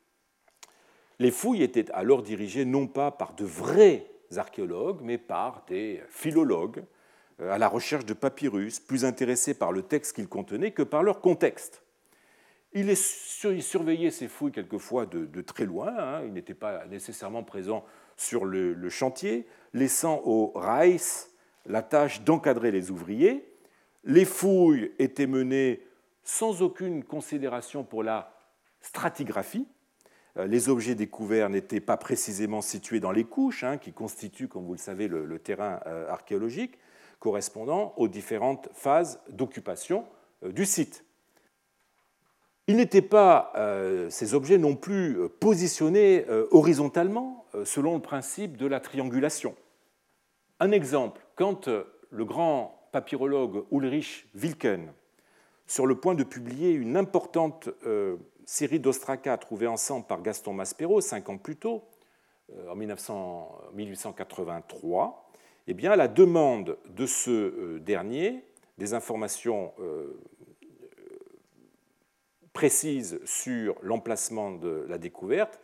[1.20, 4.06] Les fouilles étaient alors dirigées non pas par de vrais
[4.38, 6.82] archéologues, mais par des philologues
[7.40, 11.02] euh, à la recherche de papyrus, plus intéressés par le texte qu'ils contenaient que par
[11.02, 11.82] leur contexte.
[12.72, 16.22] Ils surveillaient ces fouilles quelquefois de, très loin, hein.
[16.24, 17.84] ils n'étaient pas nécessairement présents
[18.16, 21.30] sur le, chantier, laissant aux Reiss
[21.66, 23.52] la tâche d'encadrer les ouvriers.
[24.04, 25.80] Les fouilles étaient menées
[26.22, 28.32] sans aucune considération pour la
[28.80, 29.66] stratigraphie,
[30.36, 34.64] euh, les objets découverts n'étaient pas précisément situés dans les couches, hein, qui constituent, comme
[34.64, 36.78] vous le savez, le, terrain euh, archéologique,
[37.18, 40.06] correspondant aux différentes phases d'occupation
[40.44, 41.04] euh, du site.
[42.70, 43.52] Ils n'étaient pas,
[44.10, 49.56] ces objets non plus, positionnés horizontalement selon le principe de la triangulation.
[50.60, 54.92] Un exemple, quand le grand papyrologue Ulrich Wilken,
[55.66, 57.68] sur le point de publier une importante
[58.50, 61.84] série d'ostracas trouvés ensemble par Gaston Maspero cinq ans plus tôt,
[62.52, 65.30] euh, en 1883,
[65.66, 68.44] eh bien, à la demande de ce euh, dernier,
[68.78, 69.72] des informations
[72.60, 75.58] euh, précises sur l'emplacement de la découverte,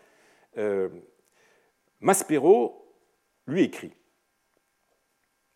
[2.01, 2.91] Maspero
[3.47, 3.93] lui écrit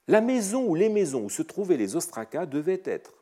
[0.06, 3.14] La maison ou les maisons où se trouvaient les ostracas devaient être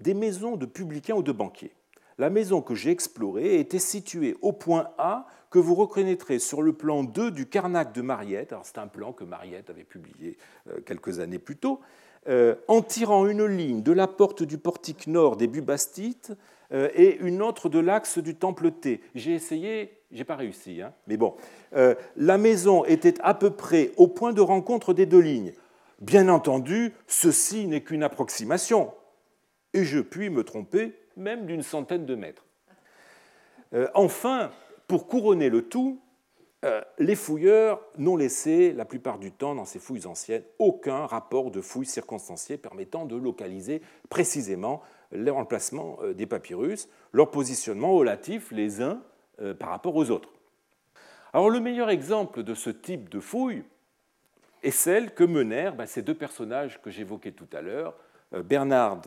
[0.00, 1.74] des maisons de publicains ou de banquiers
[2.20, 6.74] la maison que j'ai explorée était située au point A que vous reconnaîtrez sur le
[6.74, 8.54] plan 2 du Carnac de Mariette.
[8.62, 10.36] c'est un plan que Mariette avait publié
[10.68, 11.80] euh, quelques années plus tôt.
[12.28, 16.34] Euh, en tirant une ligne de la porte du portique nord des Bubastites
[16.72, 19.00] euh, et une autre de l'axe du temple T.
[19.14, 20.92] J'ai essayé, j'ai pas réussi, hein.
[21.06, 21.34] mais bon.
[21.72, 25.54] la maison était à peu près au point de rencontre des deux lignes.
[26.02, 28.92] Bien entendu, ceci n'est qu'une approximation,
[29.72, 32.44] et je puis me tromper même d'une centaine de mètres.
[33.74, 34.50] Euh, enfin,
[34.88, 36.00] pour couronner le tout,
[36.64, 41.50] euh, les fouilleurs n'ont laissé, la plupart du temps, dans ces fouilles anciennes, aucun rapport
[41.50, 48.82] de fouilles circonstanciées permettant de localiser précisément l'emplacement euh, des papyrus, leur positionnement relatif les
[48.82, 49.00] uns
[49.58, 50.28] par rapport aux autres.
[51.32, 53.64] Alors le meilleur exemple de ce type de fouille
[54.62, 57.94] est celle que menèrent ben, ces deux personnages que j'évoquais tout à l'heure,
[58.32, 59.00] Bernard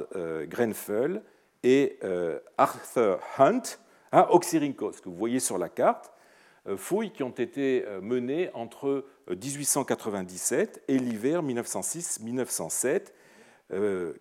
[0.47, 1.21] Grenfell
[1.63, 3.61] et euh, Arthur Hunt
[4.11, 6.11] à Oxyrhynchos, que vous voyez sur la carte,
[6.67, 13.13] euh, fouilles qui ont été euh, menées entre 1897 et l'hiver 1906-1907,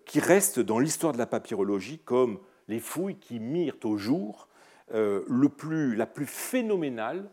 [0.05, 4.47] qui restent dans l'histoire de la papyrologie comme les fouilles qui mirent au jour
[4.89, 7.29] la plus phénoménale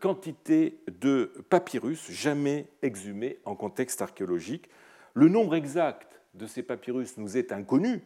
[0.00, 4.68] quantité de papyrus jamais exhumés en contexte archéologique.
[5.14, 8.02] Le nombre exact de ces papyrus nous est inconnu,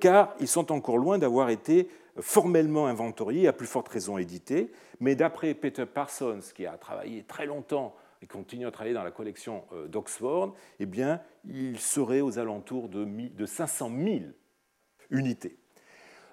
[0.00, 1.88] car ils sont encore loin d'avoir été
[2.20, 4.70] formellement inventoriés, à plus forte raison édités.
[5.00, 9.10] Mais d'après Peter Parsons, qui a travaillé très longtemps et continue à travailler dans la
[9.10, 14.20] collection euh, d'Oxford, eh bien, il serait aux alentours de 500 000
[15.10, 15.56] unités.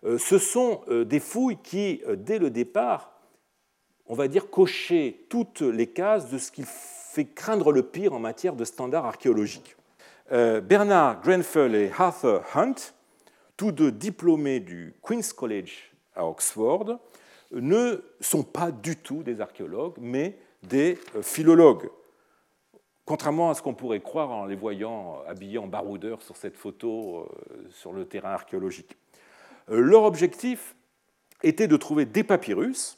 [0.04, 3.19] Euh, ce sont des fouilles qui, dès le départ,
[4.06, 8.19] on va dire, cochaient toutes les cases de ce qui fait craindre le pire en
[8.19, 9.75] matière de standards archéologiques.
[10.32, 12.75] Bernard Grenfell et Arthur Hunt
[13.60, 16.98] tous deux diplômés du Queen's College à Oxford,
[17.52, 21.89] ne sont pas du tout des archéologues, mais des euh, philologues.
[23.04, 26.56] Contrairement à ce qu'on pourrait croire en les voyant euh, habillés en baroudeurs sur cette
[26.56, 28.95] photo euh, sur le terrain archéologique.
[29.67, 30.74] Leur objectif
[31.43, 32.98] était de trouver des papyrus.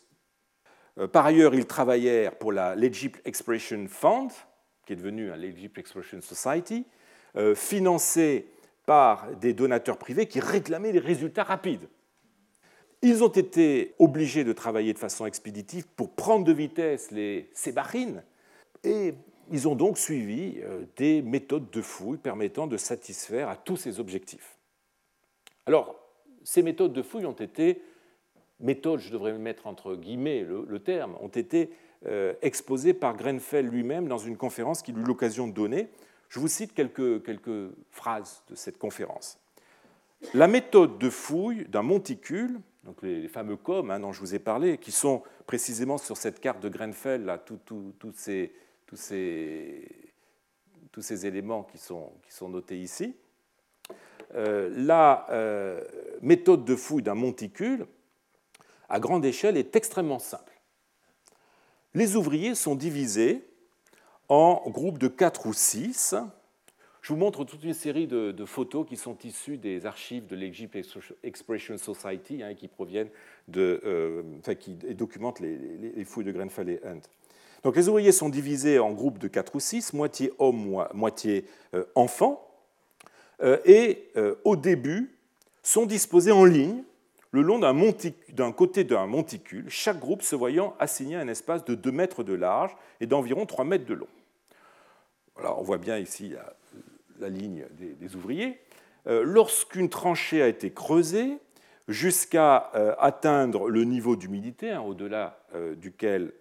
[1.11, 4.29] Par ailleurs, ils travaillèrent pour l'Egypt Exploration Fund,
[4.85, 6.85] qui est devenu l'Egypt Exploration Society,
[7.55, 8.47] financé
[9.39, 11.87] des donateurs privés qui réclamaient des résultats rapides.
[13.01, 18.23] Ils ont été obligés de travailler de façon expéditive pour prendre de vitesse les sébarines
[18.83, 19.15] et
[19.51, 23.99] ils ont donc suivi euh, des méthodes de fouille permettant de satisfaire à tous ces
[23.99, 24.57] objectifs.
[25.65, 25.95] Alors,
[26.43, 27.81] ces méthodes de fouille ont été,
[28.59, 31.69] méthodes, je devrais mettre entre guillemets le, terme, ont été
[32.41, 35.89] exposée par Grenfell lui-même dans une conférence qu'il eut l'occasion de donner.
[36.31, 39.37] Je vous cite quelques, quelques phrases de cette conférence.
[40.33, 44.39] La méthode de fouille d'un monticule, donc les, fameux COM hein, dont je vous ai
[44.39, 47.59] parlé, qui sont précisément sur cette carte de Grenfell, là, tous,
[48.15, 48.53] ces,
[48.87, 50.13] tous, ces,
[50.93, 53.13] tous, ces, éléments qui sont, qui sont notés ici.
[54.33, 55.83] Euh, la euh,
[56.21, 57.85] méthode de fouille d'un monticule,
[58.87, 60.61] à grande échelle, est extrêmement simple.
[61.93, 63.50] Les ouvriers sont divisés
[64.31, 66.15] en groupes de 4 ou 6
[67.01, 70.77] je vous montre toute une série de, photos qui sont issues des archives de l'Egypt
[71.23, 73.09] Expression Society, hein, qui proviennent
[73.47, 77.01] de, euh, enfin, qui documentent les, fouilles de Grenfell et Hunt.
[77.63, 81.85] Donc les ouvriers sont divisés en groupes de 4 ou 6, moitié hommes, moitié euh,
[81.95, 82.47] enfants,
[83.41, 84.13] euh, et
[84.43, 85.17] au début
[85.63, 86.83] sont disposés en ligne
[87.31, 91.91] le long d'un côté d'un monticule, chaque groupe se voyant assigné un espace de 2
[91.91, 94.07] mètres de large et d'environ 3 mètres de long.
[95.43, 96.33] On voit bien ici
[97.19, 97.65] la ligne
[97.99, 98.59] des, ouvriers,
[99.07, 101.37] euh, lorsqu'une tranchée a été creusée
[101.87, 106.33] jusqu'à euh, atteindre le niveau d'humidité, au-delà euh, duquel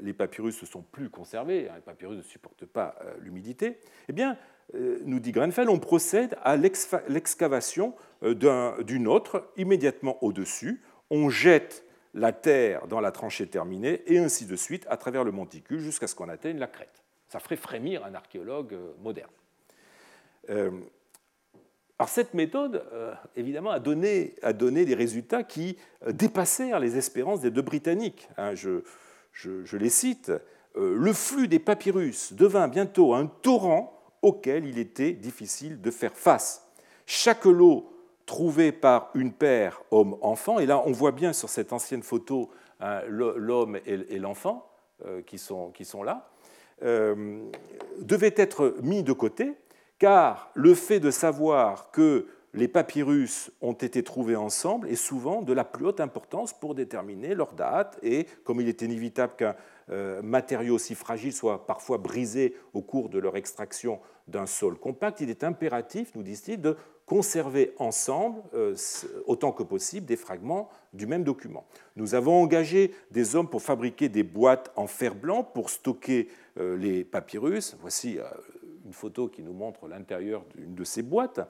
[0.00, 4.36] les papyrus ne sont plus conservés, hein, les papyrus ne supportent pas l'humidité, eh bien,
[5.04, 11.84] nous dit Grenfell, on procède à l'excavation d'une autre immédiatement au-dessus, on jette
[12.14, 16.06] la terre dans la tranchée terminée, et ainsi de suite à travers le monticule jusqu'à
[16.06, 17.01] ce qu'on atteigne la crête.
[17.32, 19.30] Ça ferait frémir un archéologue moderne.
[20.50, 20.70] Euh,
[21.98, 27.50] alors cette méthode, euh, évidemment, a donné, des résultats qui euh, dépassèrent les espérances des
[27.50, 28.28] deux Britanniques.
[28.36, 28.82] Hein, je,
[29.74, 30.30] les cite.
[30.74, 36.70] Le flux des papyrus devint bientôt un torrent auquel il était difficile de faire face.
[37.06, 37.90] Chaque lot
[38.26, 43.00] trouvé par une paire homme-enfant, et là on voit bien sur cette ancienne photo hein,
[43.08, 44.70] l'homme et l'enfant
[45.26, 46.31] qui sont là,
[46.82, 49.54] devait être mis de côté
[50.02, 55.52] car le fait de savoir que les papyrus ont été trouvés ensemble est souvent de
[55.52, 59.54] la plus haute importance pour déterminer leur date, et comme il est inévitable qu'un
[59.90, 65.20] euh, matériau si fragile soit parfois brisé au cours de leur extraction d'un sol compact,
[65.20, 66.76] il est impératif, nous disent-ils, de
[67.12, 68.74] conserver ensemble, euh,
[69.26, 71.66] autant que possible, des fragments du même document.
[71.96, 76.78] Nous avons engagé des hommes pour fabriquer des boîtes en fer blanc pour stocker euh,
[76.78, 77.76] les papyrus.
[77.82, 78.18] Voici
[78.86, 81.40] une photo qui nous montre l'intérieur d'une de ces boîtes.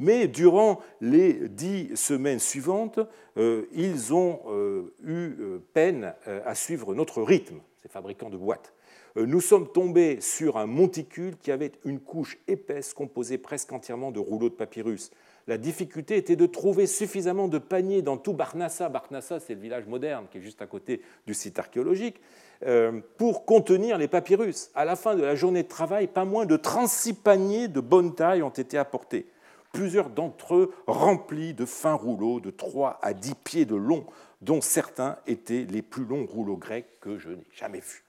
[0.00, 2.98] Mais durant les dix semaines suivantes,
[3.36, 6.14] euh, ils ont euh, eu euh, peine
[6.46, 8.72] à suivre notre rythme, ces fabricants de boîtes.
[9.16, 14.20] Nous sommes tombés sur un monticule qui avait une couche épaisse composée presque entièrement de
[14.20, 15.10] rouleaux de papyrus.
[15.48, 18.88] La difficulté était de trouver suffisamment de paniers dans tout Barnassa.
[18.88, 22.20] Barnassa, c'est le village moderne qui est juste à côté du site archéologique.
[22.66, 24.70] Euh, pour contenir les papyrus.
[24.74, 28.14] À la fin de la journée de travail, pas moins de 36 paniers de bonne
[28.14, 29.26] taille ont été apportés,
[29.72, 34.04] plusieurs d'entre eux remplis de fins rouleaux de 3 à 10 pieds de long,
[34.42, 38.04] dont certains étaient les plus longs rouleaux grecs que je n'ai jamais vus.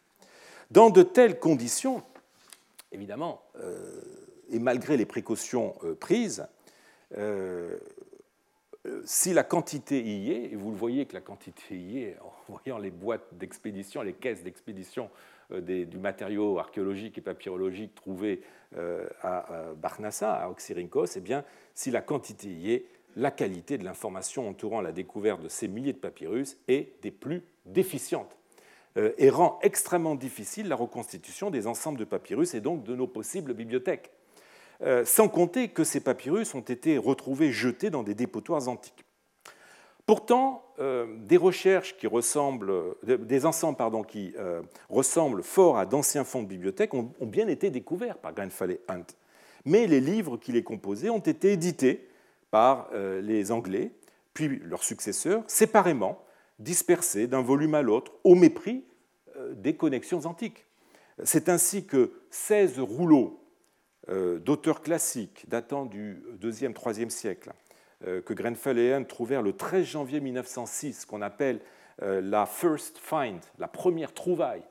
[0.72, 2.02] Dans de telles conditions,
[2.94, 4.02] évidemment, euh,
[4.50, 6.48] et malgré les précautions euh, prises,
[7.18, 7.78] euh,
[9.04, 12.54] si la quantité y est, et vous le voyez que la quantité y est en
[12.54, 15.10] voyant les boîtes d'expédition, les caisses d'expédition
[15.52, 18.42] du matériau archéologique et papyrologique trouvé
[19.22, 21.44] à Barnassa, à Oxyrhynchos, eh bien,
[21.76, 22.86] si la quantité y est,
[23.18, 27.44] la qualité de l'information entourant la découverte de ces milliers de papyrus est des plus
[27.66, 28.38] déficientes
[28.96, 33.54] et rend extrêmement difficile la reconstitution des ensembles de papyrus et donc de nos possibles
[33.54, 34.12] bibliothèques.
[34.84, 39.06] Euh, sans compter que ces papyrus ont été retrouvés jetés dans des dépotoirs antiques.
[40.08, 46.24] Pourtant, euh, des recherches qui ressemblent, des ensembles pardon, qui euh, ressemblent fort à d'anciens
[46.24, 49.06] fonds de bibliothèque ont, bien été découverts par Grenfell et Hunt.
[49.66, 52.08] Mais les livres qui les composaient ont été édités
[52.50, 52.90] par
[53.22, 53.92] les Anglais,
[54.34, 56.22] puis leurs successeurs, séparément,
[56.62, 58.84] dispersés d'un volume à l'autre, au mépris
[59.56, 60.66] des connexions antiques.
[61.24, 63.42] C'est ainsi que 16 rouleaux
[64.10, 67.52] euh, d'auteurs classiques datant du 2e, 3e siècle,
[68.08, 71.60] euh, que Grenfell et Hunt trouvèrent le 13 janvier 1906, qu'on appelle
[72.02, 74.64] euh, la first find, la première trouvaille,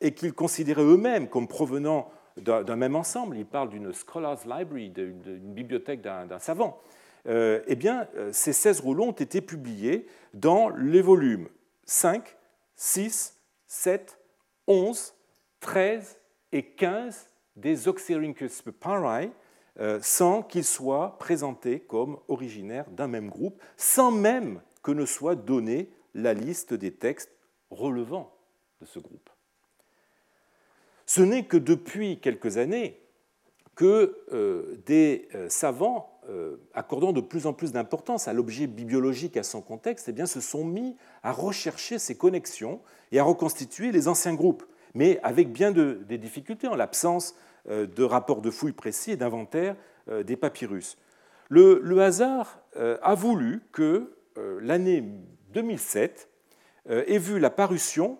[0.00, 3.36] et qu'ils considéraient eux-mêmes comme provenant d'un même ensemble.
[3.36, 6.80] Ils parlent d'une scholar's library, d'une bibliothèque d'un savant.
[7.26, 11.48] Eh bien, ces 16 rouleaux ont été publiés dans les volumes
[11.84, 12.36] 5,
[12.76, 14.18] 6, 7,
[14.66, 15.14] 11,
[15.60, 16.18] 13
[16.52, 19.30] et 15 des Oxyrhynchus pari
[19.78, 25.34] euh, sans qu'ils soient présentés comme originaires d'un même groupe, sans même que ne soit
[25.34, 27.32] donnée la liste des textes
[27.70, 28.34] relevant
[28.80, 29.28] de ce groupe.
[31.04, 33.00] Ce n'est que depuis quelques années
[33.76, 39.36] que euh, des euh, savants, euh, accordant de plus en plus d'importance à l'objet bibliologique
[39.36, 42.80] et à son contexte, eh se sont mis à rechercher ces connexions
[43.12, 44.64] et à reconstituer les anciens groupes,
[44.94, 47.36] mais avec bien des difficultés en l'absence
[47.68, 49.76] de rapports de fouilles précis et d'inventaire
[50.24, 50.96] des papyrus.
[51.48, 54.16] Le, hasard a voulu que
[54.60, 55.04] l'année
[55.52, 56.28] 2007
[56.88, 58.18] ait vu la parution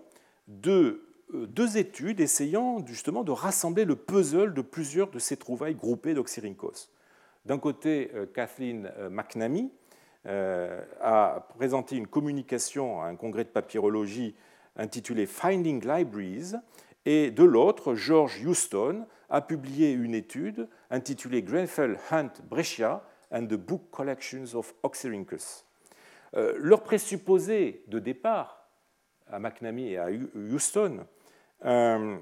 [0.48, 6.14] de deux études essayant justement de rassembler le puzzle de plusieurs de ces trouvailles groupées
[6.14, 6.88] d'Oxyrhynchos.
[7.44, 9.70] D'un côté, euh, Kathleen euh, McNamee
[10.28, 14.34] a présenté une communication à un congrès de papyrologie
[14.74, 16.54] intitulé Finding Libraries,
[17.04, 23.54] et de l'autre, George Houston a publié une étude intitulée Grenfell Hunt Brescia and the
[23.54, 25.64] Book Collections of Oxyrhynchus.
[26.34, 28.68] Leur présupposé de départ
[29.30, 31.06] à McNamee et à Houston
[31.64, 32.16] euh,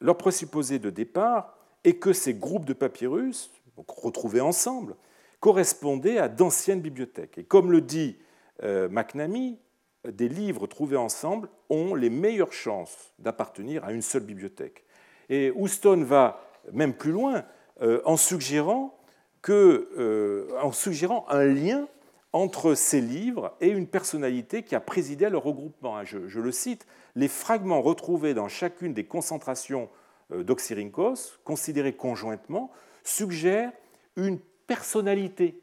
[0.00, 3.50] leur présupposé de départ est que ces groupes de papyrus,
[3.88, 4.96] retrouvés ensemble,
[5.40, 7.38] correspondaient à d'anciennes bibliothèques.
[7.38, 8.18] Et comme le dit
[8.62, 9.58] euh, McNamee,
[10.04, 14.84] des livres trouvés ensemble ont les meilleures chances d'appartenir à une seule bibliothèque.
[15.28, 16.40] Et Houston va
[16.72, 17.44] même plus loin
[17.82, 18.92] euh, en, suggérant
[19.48, 21.86] en suggérant un lien
[22.36, 26.04] entre ces livres et une personnalité qui a présidé à leur regroupement.
[26.04, 29.88] Je, le cite, les fragments retrouvés dans chacune des concentrations
[30.30, 32.70] euh, d'Oxyrhynchos, considérés conjointement,
[33.04, 33.72] suggèrent
[34.16, 35.62] une personnalité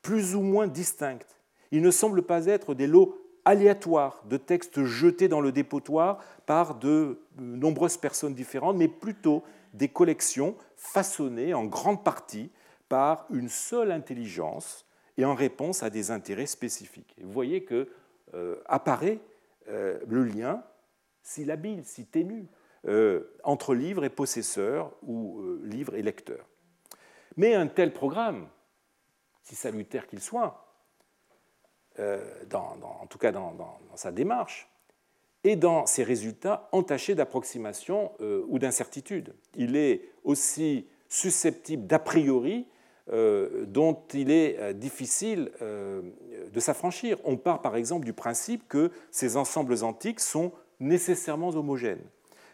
[0.00, 1.40] plus ou moins distincte.
[1.72, 6.76] Ils ne semblent pas être des lots aléatoires de textes jetés dans le dépotoir par
[6.76, 9.42] de euh, nombreuses personnes différentes, mais plutôt
[9.74, 12.52] des collections façonnées en grande partie
[12.88, 14.86] par une seule intelligence
[15.22, 17.14] et en réponse à des intérêts spécifiques.
[17.22, 17.88] vous voyez que
[18.34, 19.20] euh, apparaît
[19.68, 20.64] euh, le lien,
[21.22, 22.48] si labile, si ténu,
[22.88, 26.44] euh, entre livre et possesseur ou livre et lecteur.
[27.36, 28.48] Mais un tel programme,
[29.44, 30.66] si salutaire qu'il soit,
[32.00, 34.68] en tout cas dans, sa démarche,
[35.44, 39.34] et dans ses résultats entachés d'approximation ou d'incertitude.
[39.54, 42.66] Il est aussi susceptible d'a priori
[43.10, 46.02] euh, dont il est euh, difficile euh,
[46.52, 47.18] de s'affranchir.
[47.24, 52.04] On part par exemple du principe que ces ensembles antiques sont nécessairement homogènes.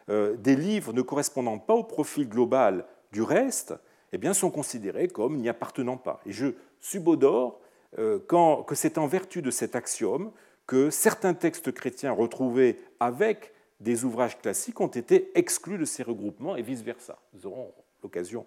[0.08, 3.74] Des livres ne correspondant pas au profil global du reste
[4.12, 6.20] eh bien, sont considérés comme n'y appartenant pas.
[6.24, 6.46] Et je
[6.80, 7.60] subodore
[7.94, 10.30] que c'est en vertu de cet axiome
[10.66, 16.56] que certains textes chrétiens retrouvés avec des ouvrages classiques ont été exclus de ces regroupements
[16.56, 17.18] et vice-versa.
[17.34, 18.46] Nous aurons l'occasion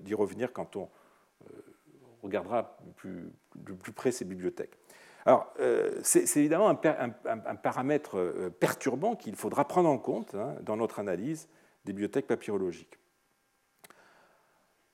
[0.00, 0.88] d'y revenir quand on
[2.24, 4.78] regardera plus, de plus près ces bibliothèques.
[5.26, 10.76] Alors, euh, c'est évidemment un, paramètre euh, perturbant qu'il faudra prendre en compte hein, dans
[10.76, 11.48] notre analyse
[11.84, 12.98] des bibliothèques papyrologiques.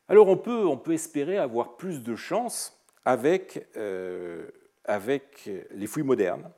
[0.08, 4.48] Alors, on peut, espérer avoir plus de chance avec, euh,
[5.72, 6.50] les fouilles modernes,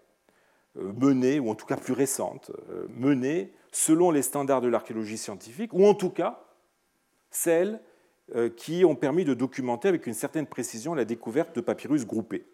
[0.74, 2.51] menées, ou en tout cas plus récentes,
[2.89, 6.43] menées selon les standards de l'archéologie scientifique, ou en tout cas
[7.30, 7.91] celles euh,
[8.57, 12.47] qui ont permis de documenter avec une certaine précision la découverte de papyrus groupés.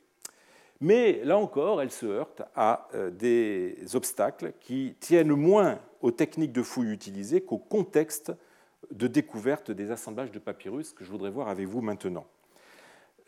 [0.80, 6.52] Mais là encore, elle se heurte à euh, des obstacles qui tiennent moins aux techniques
[6.52, 8.32] de fouille utilisées qu'au contexte
[8.92, 12.26] de découverte des assemblages de papyrus que je voudrais voir avec vous maintenant.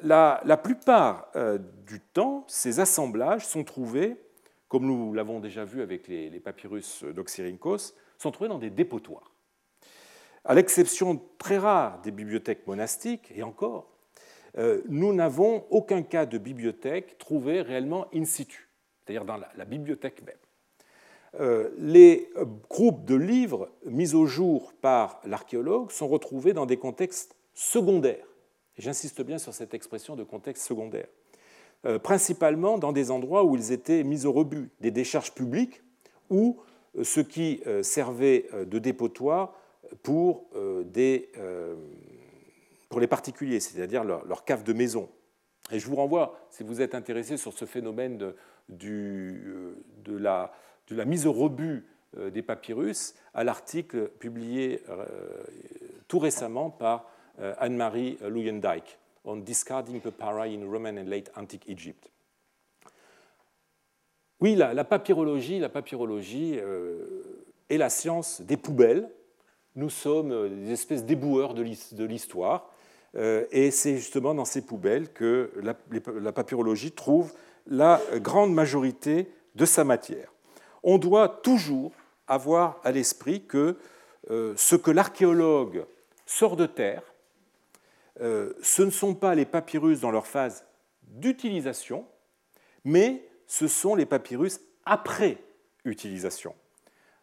[0.03, 4.16] La, plupart euh, du temps, ces assemblages sont trouvés,
[4.68, 9.30] comme nous l'avons déjà vu avec les, les papyrus d'Oxyrhynchos, sont trouvés dans des dépotoirs.
[10.45, 13.91] À l'exception très rare des bibliothèques monastiques, et encore,
[14.59, 18.68] euh, nous n'avons aucun cas de bibliothèque trouvé réellement in situ,
[18.99, 20.36] c'est-à-dire dans la, bibliothèque même.
[21.41, 22.28] Euh, les
[22.68, 28.26] groupes de livres mis au jour par l'archéologue sont retrouvés dans des contextes secondaires.
[28.78, 31.07] J'insiste bien sur cette expression de contexte secondaire.
[31.86, 35.82] Euh, principalement dans des endroits où ils étaient mis au rebut, des décharges publiques
[36.30, 36.59] ou
[37.03, 39.55] ce qui servait de dépotoir
[40.03, 41.74] pour, euh, euh,
[42.88, 45.09] pour les particuliers, c'est-à-dire leur, cave de maison.
[45.70, 48.34] Et je vous renvoie, si vous êtes intéressé sur ce phénomène de,
[48.84, 49.74] euh,
[50.18, 51.86] la, mise au rebut
[52.32, 54.82] des papyrus, à l'article publié
[56.09, 62.11] tout récemment par Anne-Marie Luyendijk on discarding papyri in Roman and late antique Egypt.
[64.41, 66.59] Oui, la papyrologie, la papyrologie
[67.68, 69.09] est la science des poubelles,
[69.77, 72.71] nous sommes euh, des espèces d'éboueurs de l'histoire.
[73.16, 77.33] Euh, et c'est justement dans ces poubelles que la papyrologie trouve
[77.66, 80.33] la grande majorité de sa matière.
[80.83, 81.93] On doit toujours
[82.29, 83.77] avoir à l'esprit que
[84.29, 85.85] ce que l'archéologue
[86.25, 87.03] sort de terre,
[88.21, 90.64] ce ne sont pas les papyrus dans leur phase
[91.03, 92.07] d'utilisation,
[92.85, 95.39] mais ce sont les papyrus après
[95.85, 96.55] utilisation,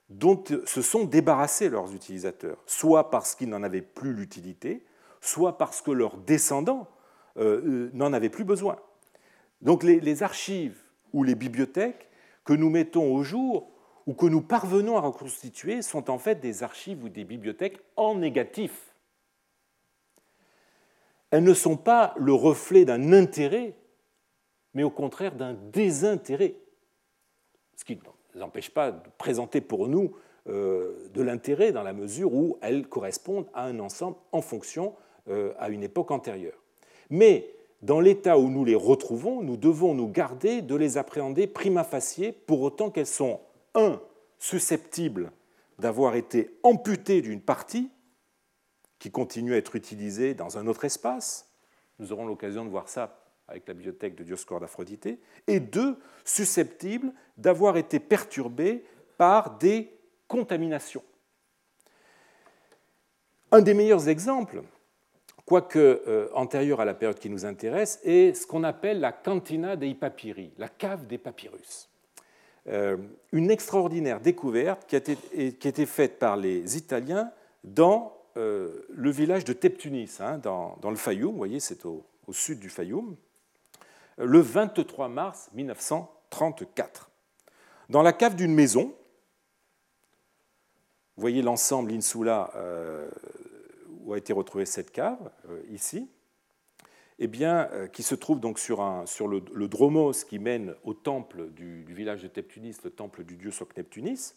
[0.09, 4.85] dont se sont débarrassés leurs utilisateurs, soit parce qu'ils n'en avaient plus l'utilité,
[5.21, 6.87] soit parce que leurs descendants
[7.37, 8.77] euh, euh, n'en avaient plus besoin.
[9.61, 10.77] Donc les, archives
[11.13, 12.09] ou les bibliothèques
[12.45, 13.71] que nous mettons au jour
[14.05, 18.15] ou que nous parvenons à reconstituer sont en fait des archives ou des bibliothèques en
[18.15, 18.93] négatif.
[21.31, 23.75] Elles ne sont pas le reflet d'un intérêt,
[24.73, 26.55] mais au contraire d'un désintérêt.
[27.75, 27.97] Ce qui
[28.37, 30.13] ne empêche pas de présenter pour nous
[30.47, 34.93] euh, de l'intérêt dans la mesure où elles correspondent à un ensemble en fonction
[35.59, 36.63] à une époque antérieure.
[37.09, 41.83] Mais dans l'état où nous les retrouvons, nous devons nous garder de les appréhender prima
[41.83, 43.41] facie, pour autant qu'elles sont,
[43.75, 44.01] un,
[44.39, 45.31] susceptibles
[45.79, 47.91] d'avoir été amputées d'une partie
[48.99, 51.51] qui continue à être utilisée dans un autre espace.
[51.99, 55.09] Nous aurons l'occasion de voir ça avec la bibliothèque de Dioscorde d'Aphrodite.
[55.47, 58.83] Et deux, susceptibles d'avoir été perturbées
[59.17, 59.91] par des
[60.27, 61.03] contaminations.
[63.51, 64.61] Un des meilleurs exemples,
[65.45, 69.75] quoique euh, antérieure à la période qui nous intéresse, est ce qu'on appelle la cantina
[69.77, 71.89] dei papyri, la cave des papyrus.
[72.67, 72.97] Euh,
[73.31, 77.31] une extraordinaire découverte qui a, été, faite par les Italiens
[77.63, 82.59] dans euh, le village de Teptunis, hein, dans, le Fayoum, vous voyez, c'est au, sud
[82.59, 83.15] du Fayoum,
[84.17, 87.09] le 23 mars 1934.
[87.89, 88.93] Dans la cave d'une maison,
[91.15, 92.51] vous voyez l'ensemble insula
[94.07, 96.09] où a été retrouvée cette cave, euh, ici,
[97.19, 98.79] eh bien, euh, qui se trouve donc sur,
[99.27, 103.75] le, dromos qui mène au temple du, village de Teptunis, le temple du dieu Soc
[103.75, 104.33] Neptunis,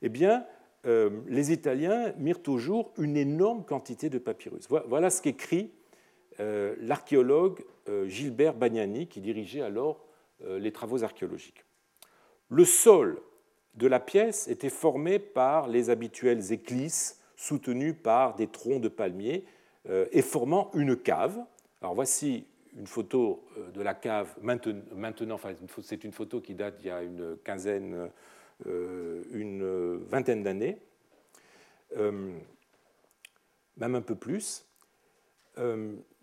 [0.00, 0.46] eh bien,
[0.86, 4.68] euh, les Italiens mirent au jour une énorme quantité de papyrus.
[4.88, 5.70] Voilà ce qu'écrit
[6.38, 7.64] l'archéologue
[8.06, 10.04] Gilbert Bagnani, qui dirigeait alors
[10.44, 11.64] les travaux archéologiques.
[12.48, 13.20] Le sol
[13.74, 19.44] de la pièce était formé par les habituelles éclisses soutenu par des troncs de palmiers
[19.88, 21.38] euh, et formant une cave.
[21.80, 26.78] Alors voici une photo euh, de la cave maintenant, enfin, c'est une photo qui date
[26.78, 28.10] d'il y a une quinzaine,
[28.66, 30.78] euh, une vingtaine d'années,
[31.96, 32.34] même
[33.94, 34.64] un peu plus.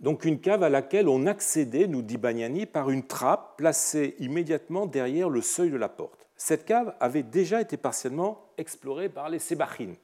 [0.01, 4.87] Donc une cave à laquelle on accédait, nous dit Bagnani, par une trappe placée immédiatement
[4.87, 6.27] derrière le seuil de la porte.
[6.35, 9.95] Cette cave avait déjà été partiellement explorée par les Sébachines,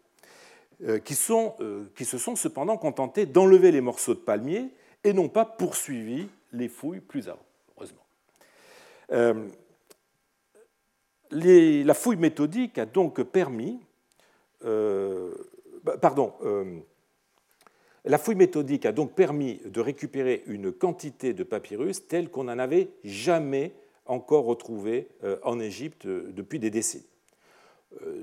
[0.84, 4.70] euh, euh, qui se sont cependant contentés d'enlever les morceaux de palmier
[5.04, 7.40] et n'ont pas poursuivi les fouilles plus avant,
[7.76, 8.06] heureusement.
[9.12, 9.48] Euh,
[11.32, 13.80] la fouille méthodique a donc permis,
[14.62, 16.34] bah, pardon,
[18.08, 22.60] la fouille méthodique a donc permis de récupérer une quantité de papyrus telle qu'on n'en
[22.60, 23.74] avait jamais
[24.06, 25.10] encore retrouvé
[25.44, 27.06] en Égypte depuis des décennies,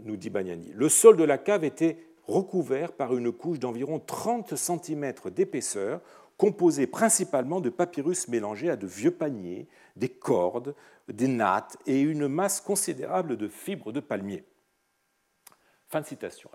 [0.04, 0.72] nous dit Bagnani.
[0.74, 6.00] Le sol de la cave était recouvert par une couche d'environ 30 cm d'épaisseur,
[6.36, 10.74] composée principalement de papyrus mélangés à de vieux paniers, des cordes,
[11.08, 14.44] des nattes et une masse considérable de fibres de palmier.
[15.88, 16.48] Fin de citation.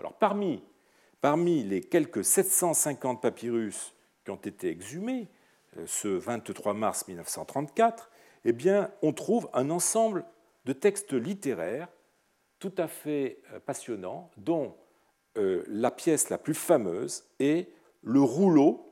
[1.20, 3.94] Parmi les quelques 750 papyrus
[4.24, 5.28] qui ont été exhumés
[5.76, 8.10] euh, ce 23 mars 1934,
[8.44, 8.52] eh
[9.02, 10.24] on trouve un ensemble
[10.64, 11.88] de textes littéraires
[12.58, 14.74] tout à fait euh, passionnants, dont
[15.38, 17.68] euh, la pièce la plus fameuse est
[18.02, 18.86] le rouleau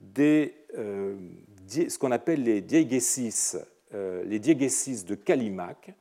[0.00, 2.60] des ce qu'on appelle les
[3.92, 4.38] les
[5.04, 5.94] de Kalimak,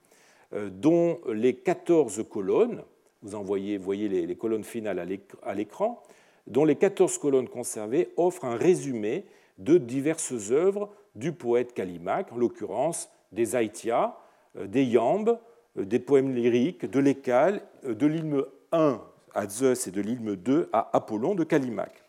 [0.53, 2.83] dont les 14 colonnes,
[3.21, 4.99] vous en voyez, voyez les, colonnes finales
[5.43, 6.01] à l'écran,
[6.47, 9.25] dont les 14 colonnes conservées offrent un résumé
[9.57, 14.17] de diverses œuvres du poète Kalimak, en l'occurrence des Aïtia,
[14.55, 15.37] des Yambes,
[15.75, 19.01] des poèmes lyriques, de l'Écale, de l'hymne 1
[19.33, 22.03] à Zeus et de l'Ilme 2 à Apollon de Calimac.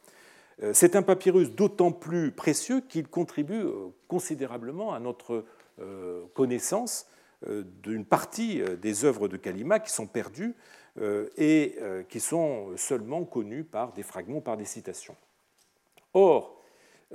[0.63, 5.45] Euh, c'est un papyrus d'autant plus précieux qu'il contribue euh, considérablement à notre
[5.81, 7.07] euh, connaissance
[7.83, 10.55] d'une partie des œuvres de Calimac qui sont perdues
[11.37, 11.77] et
[12.09, 15.17] qui sont seulement connues par des fragments, par des citations.
[16.13, 16.61] Or,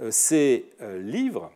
[0.09, 0.69] ces
[0.99, 1.51] livres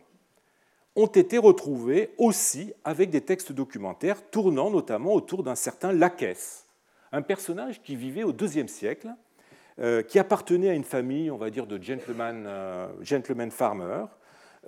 [0.94, 6.66] ont été retrouvés aussi avec des textes documentaires tournant notamment autour d'un certain Lacès,
[7.12, 9.08] un personnage qui vivait au IIe siècle,
[9.78, 14.08] euh, qui appartenait à une famille, on va dire, de gentlemen, euh, farmers,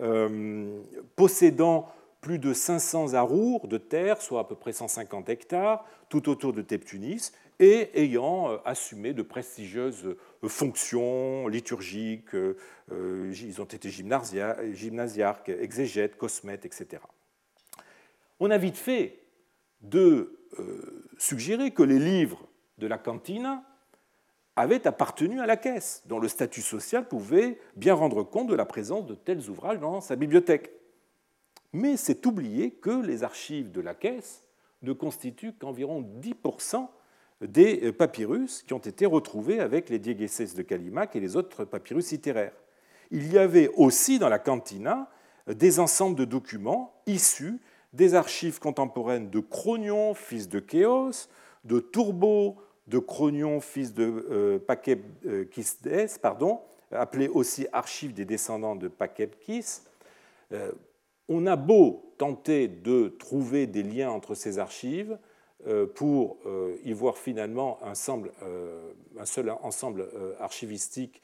[0.01, 0.81] euh,
[1.15, 1.89] possédant
[2.23, 6.63] plus de 500 arours de terre, soit à peu près 150 hectares, tout autour de
[6.63, 12.35] Teptunis, et ayant euh, assumé de prestigieuses euh, fonctions liturgiques.
[12.35, 12.55] Euh,
[12.91, 17.03] ils ont été gymnasiarques, exégètes, cosmètes, etc.
[18.41, 19.21] On a vite fait
[19.81, 20.39] de
[21.19, 22.47] suggérer que les livres
[22.79, 23.65] de la cantina
[24.55, 28.65] avaient appartenu à la caisse, dont le statut social pouvait bien rendre compte de la
[28.65, 30.71] présence de tels ouvrages dans sa bibliothèque.
[31.73, 34.45] Mais c'est oublier que les archives de la caisse
[34.83, 36.87] ne constituent qu'environ 10%
[37.41, 42.13] des papyrus qui ont été retrouvés avec les Diegeses de Kalimak et les autres papyrus
[42.13, 42.55] littéraires.
[43.11, 45.11] Il y avait aussi dans la cantina
[45.47, 47.61] des ensembles de documents issus
[47.93, 51.29] des archives contemporaines de Cronion, fils de Chéos,
[51.65, 52.57] de Turbo,
[52.89, 54.59] de Cronion, fils de euh,
[56.21, 56.61] pardon,
[56.91, 59.83] appelé aussi archives des descendants de Pakepkis.
[60.53, 60.73] Euh,
[61.29, 65.17] on a beau tenter de trouver des liens entre ces archives euh,
[65.95, 67.95] pour euh, y voir finalement un,
[68.43, 68.93] euh,
[69.25, 71.23] seul ensemble archivistique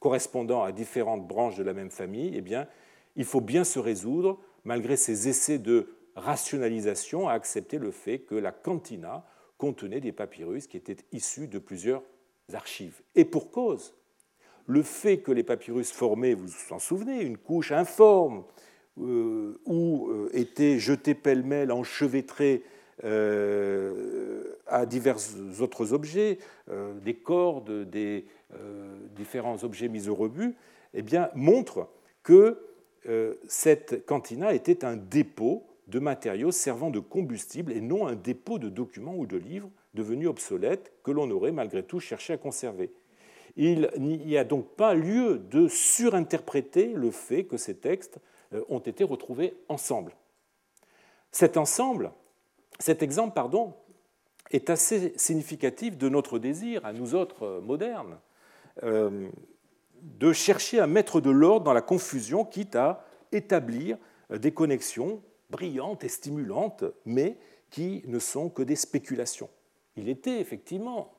[0.00, 2.66] correspondant à différentes branches de la même famille, eh bien,
[3.14, 8.34] il faut bien se résoudre, malgré ces essais de rationalisation, à accepter le fait que
[8.34, 9.24] la cantina
[9.58, 12.02] contenait des papyrus qui étaient issus de plusieurs
[12.52, 13.02] archives.
[13.14, 13.94] Et pour cause,
[14.66, 18.59] le fait que les papyrus formaient, vous vous en souvenez, une couche informe euh,
[19.00, 22.62] où euh, étaient jetés pêle-mêle, enchevêtrés
[23.04, 25.16] euh, à divers
[25.60, 26.38] autres objets,
[27.02, 28.26] des cordes, des
[29.16, 30.54] différents objets mis au rebut,
[30.94, 31.88] eh bien, montre
[32.22, 32.58] que
[33.48, 38.68] cette cantina était un dépôt de matériaux servant de combustible et non un dépôt de
[38.68, 42.92] documents ou de livres devenus obsolètes que l'on aurait malgré tout cherché à conserver.
[43.56, 48.20] Il n'y a donc pas lieu de surinterpréter le fait que ces textes euh,
[48.68, 50.14] ont été retrouvés ensemble.
[51.30, 52.12] Cet ensemble,
[52.78, 53.74] cet exemple, pardon,
[54.50, 58.18] est assez significatif de notre désir, à nous autres euh, modernes,
[58.82, 59.28] euh,
[60.02, 63.98] de chercher à mettre de l'ordre dans la confusion, quitte à établir
[64.30, 67.36] des connexions brillantes et stimulantes, mais
[67.70, 69.50] qui ne sont que des spéculations.
[69.96, 71.12] Il était effectivement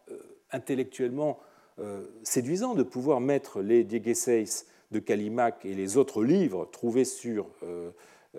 [0.51, 1.39] intellectuellement
[1.79, 7.49] euh, séduisant de pouvoir mettre les Diegeseis de Kalimak et les autres livres trouvés, sur,
[7.63, 7.91] euh,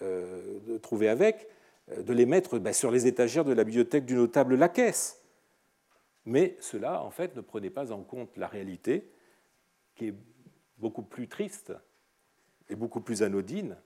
[0.03, 0.78] euh,
[1.09, 1.48] avec,
[1.96, 5.22] de les mettre ben, sur les étagères de la bibliothèque du notable Lacaisse.
[6.24, 9.11] Mais cela, en fait, ne prenait pas en compte la réalité,
[9.96, 10.14] qui est
[10.78, 11.72] beaucoup plus triste
[12.68, 13.76] et beaucoup plus anodine.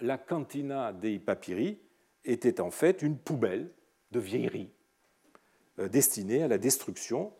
[0.00, 1.78] La cantina dei papyri
[2.24, 3.70] était en fait une poubelle
[4.10, 4.70] de vieilleries
[5.78, 7.32] destinée à la destruction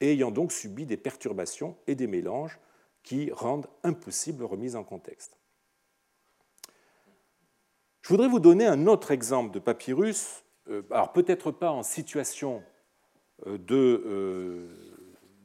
[0.00, 2.58] et ayant donc subi des perturbations et des mélanges
[3.04, 5.38] qui rendent impossible remise en contexte.
[8.02, 12.62] Je voudrais vous donner un autre exemple de papyrus, euh, alors peut-être pas en situation
[13.46, 14.68] euh, euh,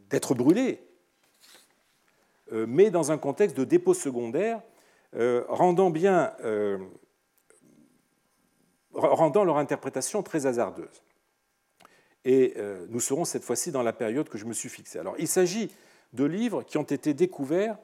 [0.10, 0.86] d'être brûlé,
[2.52, 4.64] mais dans un contexte de dépôt secondaire,
[5.14, 6.34] rendant, bien,
[8.92, 11.04] rendant leur interprétation très hasardeuse.
[12.26, 12.56] Et
[12.90, 14.98] nous serons cette fois-ci dans la période que je me suis fixée.
[14.98, 15.70] Alors, il s'agit
[16.14, 17.78] de livres qui ont été découverts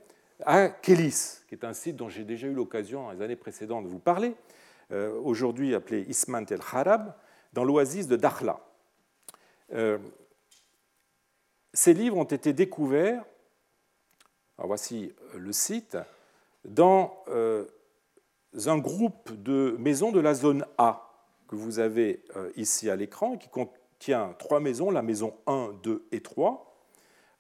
[0.45, 3.89] à Kélis, qui est un site dont j'ai déjà eu l'occasion les années précédentes de
[3.89, 4.36] vous parler,
[4.91, 7.13] euh, aujourd'hui appelé Ismant el Harab,
[7.53, 8.59] dans l'oasis de Dakhla.
[9.73, 9.97] Euh,
[11.73, 13.23] ces livres ont été découverts,
[14.57, 15.97] voici le site,
[16.63, 21.11] dans un groupe de maisons de la zone A
[21.47, 22.23] que vous avez
[22.55, 26.74] ici à l'écran, qui compte tient trois maisons, la maison 1, 2 et 3, euh,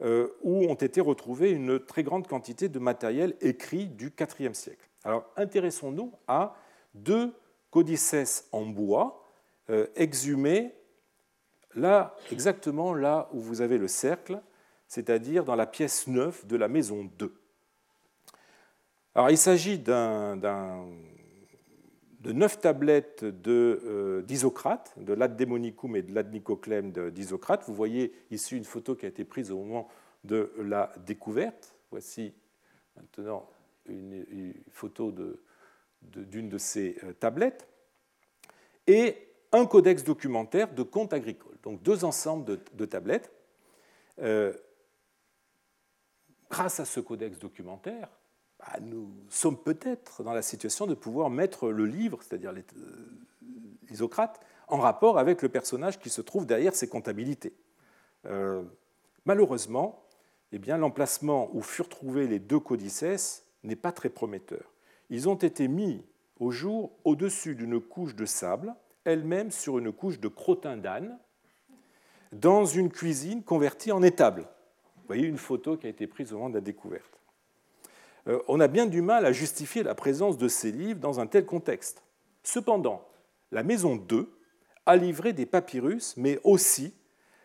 [0.01, 4.89] où ont été retrouvées une très grande quantité de matériel écrit du IVe siècle.
[5.05, 6.55] Alors intéressons-nous à
[6.93, 7.33] deux
[7.71, 9.23] codices en bois
[9.69, 10.73] euh, exhumés
[11.75, 14.41] là, exactement là où vous avez le cercle,
[14.87, 17.33] c'est-à-dire dans la pièce 9 de la maison 2.
[19.13, 20.87] Alors il s'agit d'un
[22.25, 27.63] de neuf tablettes euh, d'Isocrate, de, de l'Ad-Démonicum et de l'Ad-Nicoclème d'Isocrate.
[27.67, 29.87] Vous voyez ici une photo qui a été prise au moment
[30.23, 31.75] de la découverte.
[31.91, 32.33] Voici
[32.95, 33.47] maintenant
[33.85, 35.13] une, photo
[36.01, 37.67] d'une de, ces euh, tablettes.
[38.87, 39.17] Et
[39.51, 41.57] un codex documentaire de comptes agricoles.
[41.61, 43.31] Donc deux ensembles de, tablettes.
[44.19, 44.51] Euh,
[46.49, 48.09] grâce à ce codex documentaire,
[48.65, 52.53] bah, nous sommes peut-être dans la situation de pouvoir mettre le livre, c'est-à-dire
[53.89, 57.53] l'Isocrate, en rapport avec le personnage qui se trouve derrière ces comptabilités.
[58.25, 58.63] Euh,
[59.25, 60.03] malheureusement,
[60.51, 64.71] eh l'emplacement où furent trouvés les deux codices n'est pas très prometteur.
[65.09, 66.03] Ils ont été mis
[66.39, 71.17] au jour au-dessus d'une couche de sable, elle-même sur une couche de crottin d'âne,
[72.31, 74.41] dans une cuisine convertie en étable.
[74.97, 77.14] Vous voyez une photo qui a été prise au moment de la découverte.
[78.27, 81.27] Euh, on a bien du mal à justifier la présence de ces livres dans un
[81.27, 82.03] tel contexte.
[82.43, 83.07] Cependant,
[83.51, 84.31] la maison 2
[84.85, 86.93] a livré des papyrus, mais aussi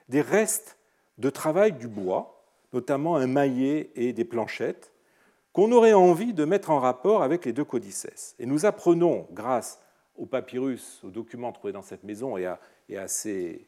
[0.08, 0.76] des restes
[1.18, 4.92] de travail du bois, notamment un maillet et des planchettes,
[5.52, 8.34] qu'on aurait envie de mettre en rapport avec les deux codices.
[8.38, 9.80] Et nous apprenons, grâce
[10.16, 13.66] aux papyrus, aux documents trouvés dans cette maison et à, ces,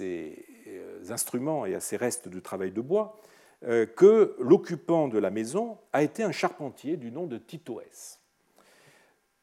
[0.00, 3.16] euh, instruments et à ces restes de travail de bois,
[3.62, 8.20] que l'occupant de la maison a été un charpentier du nom de Titoès.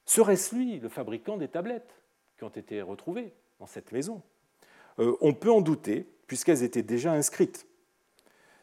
[0.06, 2.02] Serait-ce lui le fabricant des tablettes
[2.38, 4.22] qui ont été retrouvées dans cette maison?
[5.00, 7.68] Euh, On peut en douter, puisqu'elles étaient déjà inscrites.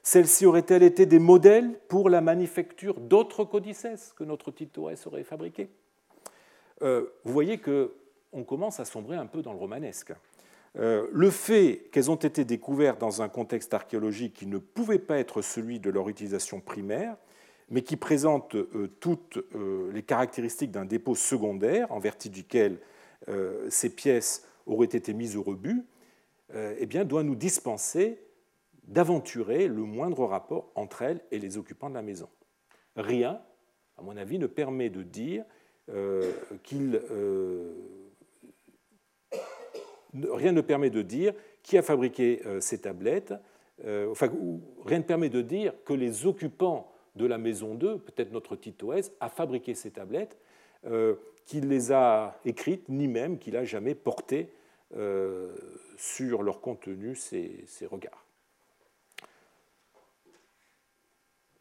[0.04, 5.70] Celles-ci auraient-elles été des modèles pour la manufacture d'autres codices que notre Titoès aurait fabriqués
[6.82, 10.12] euh, Vous voyez qu'on commence à sombrer un peu dans le romanesque.
[10.78, 15.18] Euh, le fait qu'elles ont été découvertes dans un contexte archéologique qui ne pouvait pas
[15.18, 17.16] être celui de leur utilisation primaire,
[17.70, 19.38] mais qui présente euh, toutes
[19.92, 22.78] les caractéristiques d'un dépôt secondaire en vertu duquel
[23.68, 25.84] ces pièces auraient été mises au rebut,
[26.52, 28.18] eh bien, doit nous dispenser
[28.88, 32.28] d'aventurer le moindre rapport entre elles et les occupants de la maison.
[32.96, 33.40] Rien,
[33.96, 35.44] à mon avis, ne permet de dire
[35.88, 37.72] euh, qu'il euh,
[40.14, 43.34] rien ne permet de dire qui a fabriqué euh, ces tablettes.
[44.10, 44.30] enfin,
[44.84, 49.12] rien ne permet de dire que les occupants de la maison 2, peut-être notre Titoès,
[49.20, 50.38] a fabriqué ces tablettes,
[51.44, 54.52] qu'il les a écrites, ni même qu'il a jamais porté
[55.96, 58.24] sur leur contenu ces regards.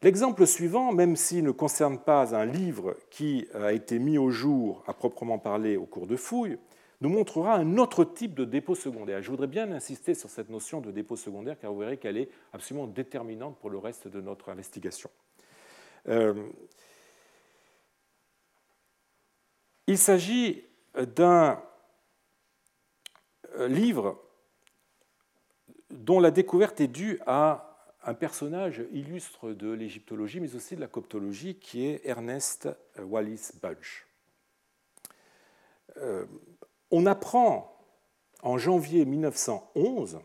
[0.02, 4.82] L'exemple suivant, même s'il ne concerne pas un livre qui a été mis au jour
[4.88, 6.58] à proprement parler au cours de fouilles,
[7.02, 9.20] nous montrera un autre type de dépôt secondaire.
[9.22, 12.30] Je voudrais bien insister sur cette notion de dépôt secondaire car vous verrez qu'elle est
[12.52, 15.10] absolument déterminante pour le reste de notre investigation.
[16.08, 16.48] Euh,
[19.88, 20.64] il s'agit
[21.16, 21.60] d'un
[23.58, 24.22] livre
[25.90, 27.68] dont la découverte est due à
[28.04, 34.06] un personnage illustre de l'égyptologie, mais aussi de la coptologie, qui est Ernest Wallis Budge.
[35.98, 36.26] Euh,
[36.92, 37.76] on apprend
[38.42, 40.20] en janvier 1911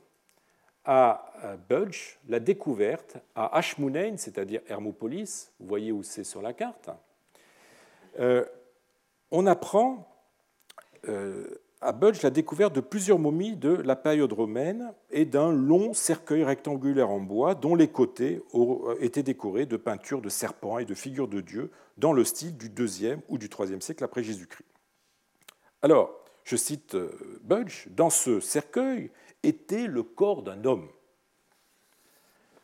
[0.86, 6.89] à Budge la découverte à Ashmounein, c'est-à-dire Hermopolis, vous voyez où c'est sur la carte,
[8.20, 8.45] euh,
[9.32, 10.07] on apprend
[11.07, 15.93] euh, à Budge la découverte de plusieurs momies de la période romaine et d'un long
[15.93, 18.41] cercueil rectangulaire en bois dont les côtés
[18.99, 22.72] étaient décorés de peintures de serpents et de figures de dieux dans le style du
[22.84, 24.65] IIe ou du IIIe siècle après Jésus-Christ.
[25.84, 27.11] Alors, je cite euh,
[27.43, 29.11] Budge, dans ce cercueil
[29.43, 30.87] était le corps d'un homme,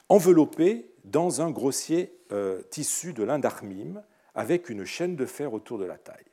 [0.08, 4.02] enveloppé dans un grossier euh, tissu de lin d'armime
[4.36, 6.24] avec une chaîne de fer autour de la taille.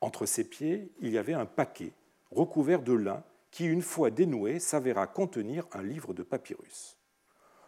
[0.00, 1.92] Entre ses pieds, il y avait un paquet
[2.30, 6.96] recouvert de lin qui, une fois dénoué, s'avéra contenir un livre de papyrus.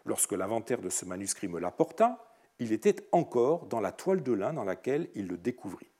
[0.07, 2.24] Lorsque l'inventaire de ce manuscrit me l'apporta,
[2.59, 5.93] il était encore dans la toile de lin dans laquelle il le découvrit.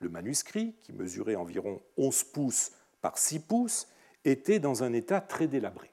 [0.00, 3.88] Le manuscrit, qui mesurait environ 11 pouces par 6 pouces,
[4.24, 5.90] était dans un état très délabré.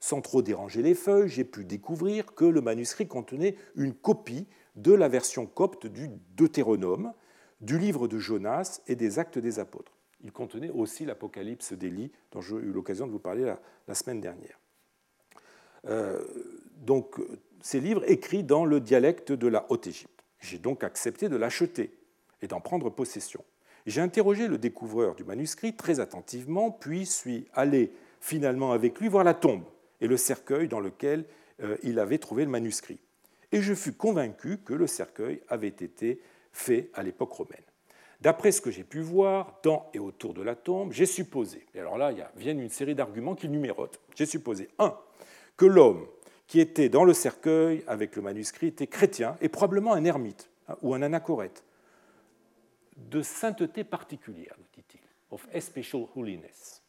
[0.00, 4.92] Sans trop déranger les feuilles, j'ai pu découvrir que le manuscrit contenait une copie de
[4.92, 7.12] la version copte du Deutéronome,
[7.60, 9.92] du livre de Jonas et des actes des apôtres.
[10.22, 13.54] Il contenait aussi l'Apocalypse d'Élie, dont j'ai eu l'occasion de vous parler
[13.86, 14.58] la, semaine dernière.
[15.86, 16.24] Euh,
[16.78, 17.20] donc,
[17.60, 20.24] ces livres écrits dans le dialecte de la Haute-Égypte.
[20.40, 21.94] J'ai donc accepté de l'acheter
[22.42, 23.42] et d'en prendre possession.
[23.86, 29.24] J'ai interrogé le découvreur du manuscrit très attentivement, puis suis allé finalement avec lui voir
[29.24, 29.64] la tombe
[30.00, 31.24] et le cercueil dans lequel
[31.62, 33.00] euh, il avait trouvé le manuscrit.
[33.50, 36.20] Et je fus convaincu que le cercueil avait été
[36.52, 37.62] fait à l'époque romaine.
[38.20, 41.80] D'après ce que j'ai pu voir dans et autour de la tombe, j'ai supposé, et
[41.80, 44.00] alors là, il vient une série d'arguments qui numérotent.
[44.14, 44.96] J'ai supposé, un,
[45.56, 46.06] que l'homme
[46.46, 50.76] qui était dans le cercueil avec le manuscrit était chrétien et probablement un ermite hein,
[50.82, 51.64] ou un anachorète
[53.10, 55.00] de sainteté particulière, dit-il,
[55.30, 56.82] of especial holiness.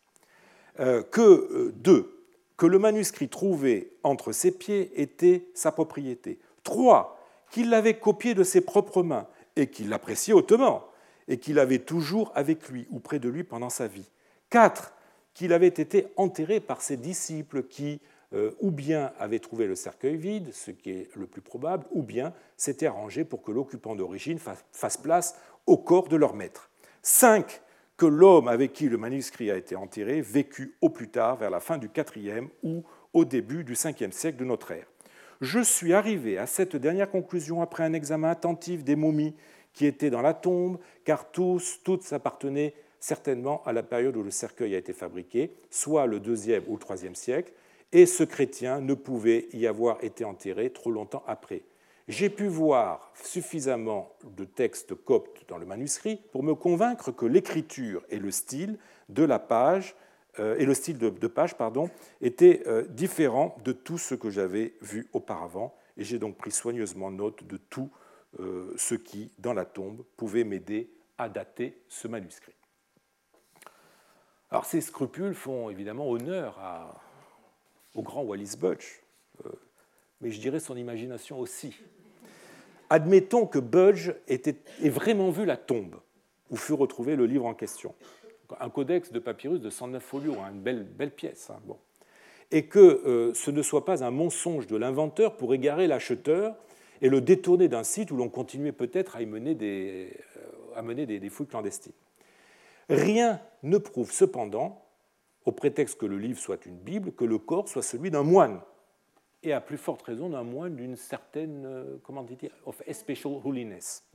[0.80, 2.26] Euh, que, euh, deux,
[2.58, 6.40] que le manuscrit trouvé entre ses pieds était sa propriété.
[6.64, 7.20] Trois,
[7.52, 10.88] qu'il l'avait copié de ses propres mains et qu'il l'appréciait hautement,
[11.28, 14.10] et qu'il avait toujours avec lui ou près de lui pendant sa vie.
[14.50, 14.94] Quatre,
[15.34, 18.02] qu'il avait été enterré par ses disciples qui
[18.60, 22.34] ou bien avait trouvé le cercueil vide, ce qui est le plus probable, ou bien
[22.58, 25.36] s'était arrangé pour que l'occupant d'origine fasse place
[25.68, 26.70] au corps de leur maître.
[27.04, 27.62] 5.
[27.96, 31.60] Que l'homme avec qui le manuscrit a été enterré vécut au plus tard, vers la
[31.60, 34.88] fin du IVe ou au début du 5e siècle de notre ère.
[35.42, 39.36] Je suis arrivé à cette dernière conclusion après un examen attentif des momies
[39.74, 44.32] qui étaient dans la tombe, car tous, toutes appartenaient certainement à la période où le
[44.32, 47.52] cercueil a été fabriqué, soit le deuxième ou le troisième siècle,
[47.94, 51.62] et ce chrétien ne pouvait y avoir été enterré trop longtemps après.
[52.10, 58.04] J'ai pu voir suffisamment de textes coptes dans le manuscrit pour me convaincre que l'écriture
[58.10, 58.78] et le style
[59.08, 59.96] de la page
[60.40, 61.90] euh, et le style de, page pardon,
[62.20, 67.12] étaient euh, différents de tout ce que j'avais vu auparavant, et j'ai donc pris soigneusement
[67.12, 67.92] note de tout
[68.40, 70.90] euh, ce qui, dans la tombe, pouvait m'aider
[71.20, 72.56] à dater ce manuscrit.
[74.50, 76.58] Alors ces scrupules font évidemment honneur
[77.96, 79.02] au grand Wallis Budge,
[79.46, 79.50] euh,
[80.22, 81.76] mais je dirais son imagination aussi.
[82.90, 85.96] Admettons que Budge ait vraiment vu la tombe
[86.50, 87.96] où fut retrouvé le livre en question.
[88.60, 91.50] Un codex de papyrus de 109 folios, hein, une belle, pièce.
[91.50, 91.78] Hein, bon.
[92.52, 96.56] Et que euh, ce ne soit pas un mensonge de l'inventeur pour égarer l'acheteur
[97.02, 100.84] et le détourner d'un site où l'on continuait peut-être à y mener des, euh, à
[100.84, 101.94] mener des fouilles clandestines.
[102.90, 104.83] Rien ne prouve cependant,
[105.46, 108.62] au prétexte que le livre soit une Bible, que le corps soit celui d'un moine,
[109.44, 114.08] et à plus forte raison d'un moine d'une certaine, euh, comment dit of special holiness.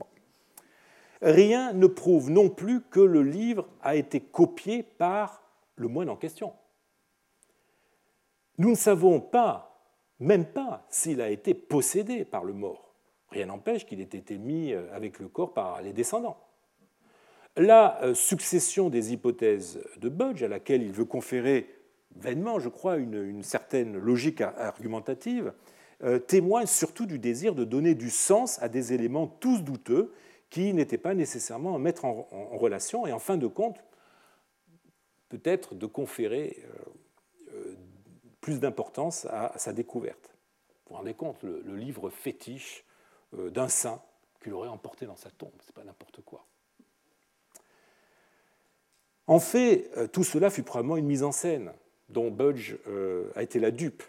[1.21, 5.43] Rien ne prouve non plus que le livre a été copié par
[5.75, 6.53] le moine en question.
[8.57, 9.81] Nous ne savons pas,
[10.19, 12.93] même pas, s'il a été possédé par le mort.
[13.29, 16.37] Rien n'empêche qu'il ait été mis euh, avec le corps par les descendants.
[17.55, 21.75] La euh, succession des hypothèses de Budge, à laquelle il veut conférer
[22.15, 25.53] vainement, je crois, une, certaine logique argumentative,
[26.03, 30.13] euh, témoigne surtout du désir de donner du sens à des éléments tous douteux
[30.49, 33.83] qui n'étaient pas nécessairement à mettre en, relation et en fin de compte,
[35.27, 36.63] peut-être de conférer
[37.53, 37.75] euh,
[38.41, 40.35] plus d'importance à, sa découverte.
[40.85, 42.85] Vous vous rendez compte, le, livre fétiche
[43.33, 44.01] d'un saint
[44.41, 46.45] qu'il aurait emporté dans sa tombe, c'est pas n'importe quoi.
[49.29, 51.71] En fait, euh, tout cela fut probablement une mise en scène
[52.09, 54.01] dont Budge euh, a été la dupe.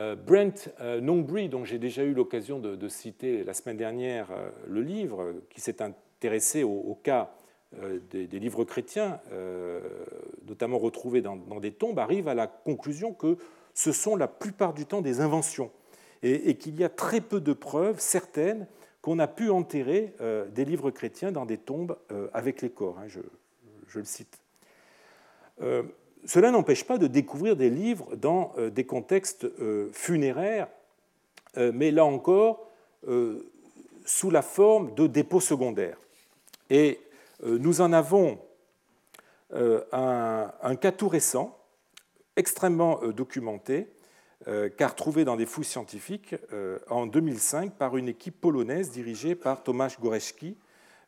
[0.00, 0.68] Euh, Brent
[1.00, 4.30] Nongbury, dont j'ai déjà eu l'occasion de, citer la semaine dernière
[4.66, 7.30] le livre, qui s'est intéressé au, cas
[8.10, 9.20] des, livres chrétiens,
[10.48, 13.36] notamment retrouvés dans, des tombes, arrive à la conclusion que
[13.74, 15.70] ce sont la plupart du temps des inventions
[16.22, 18.66] et, qu'il y a très peu de preuves certaines
[19.02, 20.14] qu'on a pu enterrer
[20.52, 21.96] des livres chrétiens dans des tombes
[22.32, 22.98] avec les corps.
[22.98, 23.08] Hein
[23.98, 24.42] le cite.
[25.60, 25.82] Euh,
[26.24, 30.68] cela n'empêche pas de découvrir des livres dans euh, des contextes euh, funéraires,
[31.56, 32.66] mais là encore
[34.06, 35.98] sous la forme de dépôts secondaires.
[36.70, 36.98] Et
[37.42, 38.38] nous en avons
[39.52, 41.58] un, cas tout récent,
[42.36, 43.88] extrêmement documenté,
[44.78, 46.36] car trouvé dans des fouilles scientifiques
[46.88, 50.56] en 2005 par une équipe polonaise dirigée par Tomasz Goreski,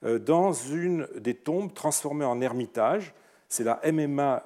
[0.05, 3.15] dans une des tombes transformées en ermitage.
[3.49, 4.43] C'est la MMA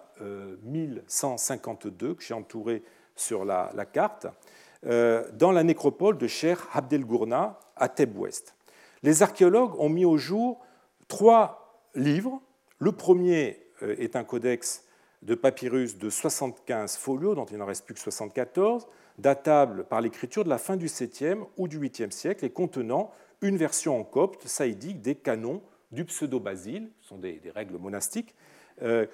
[0.62, 2.82] 1152 euh, que j'ai entourée
[3.16, 4.26] sur la, carte,
[4.86, 8.54] euh, dans la nécropole de Cher Abdel Gourna à Thèbes-Ouest.
[9.02, 10.61] Les archéologues ont mis au jour
[11.09, 12.40] trois livres.
[12.78, 14.84] Le premier est un codex
[15.22, 18.86] de papyrus de 75 folios, dont il n'en reste plus que 74,
[19.18, 23.11] datable par l'écriture de la fin du 7e ou du 8e siècle et contenant
[23.41, 25.62] une version en copte saïdique des canons
[25.93, 28.34] du pseudo-basile, ce sont des, règles monastiques,
[28.82, 29.07] euh,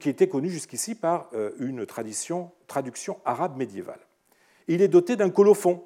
[0.00, 2.52] qui étaient connues jusqu'ici par euh, une traduction
[3.24, 4.00] arabe médiévale.
[4.68, 5.84] Il est doté d'un colophon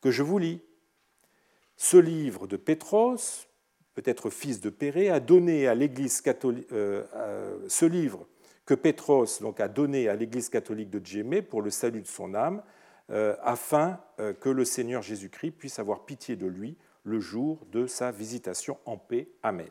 [0.00, 0.60] que je vous lis.
[1.76, 3.16] Ce livre de Pétros,
[3.94, 6.66] peut-être fils de Péré, a donné à l'Église catholique.
[6.72, 7.04] Euh,
[7.68, 8.26] ce livre
[8.66, 12.34] que Pétros donc, a donné à l'Église catholique de Djémé pour le salut de son
[12.34, 12.62] âme,
[13.42, 14.00] afin
[14.40, 18.96] que le Seigneur Jésus-Christ puisse avoir pitié de lui le jour de sa visitation en
[18.96, 19.28] paix.
[19.42, 19.70] Amen.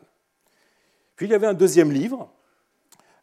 [1.16, 2.32] Puis il y avait un deuxième livre,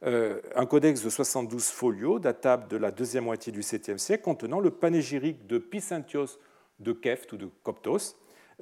[0.03, 4.59] euh, un codex de 72 folios, datable de la deuxième moitié du 7e siècle, contenant
[4.59, 6.39] le panégyrique de Pisanthios
[6.79, 8.15] de Keft ou de Coptos,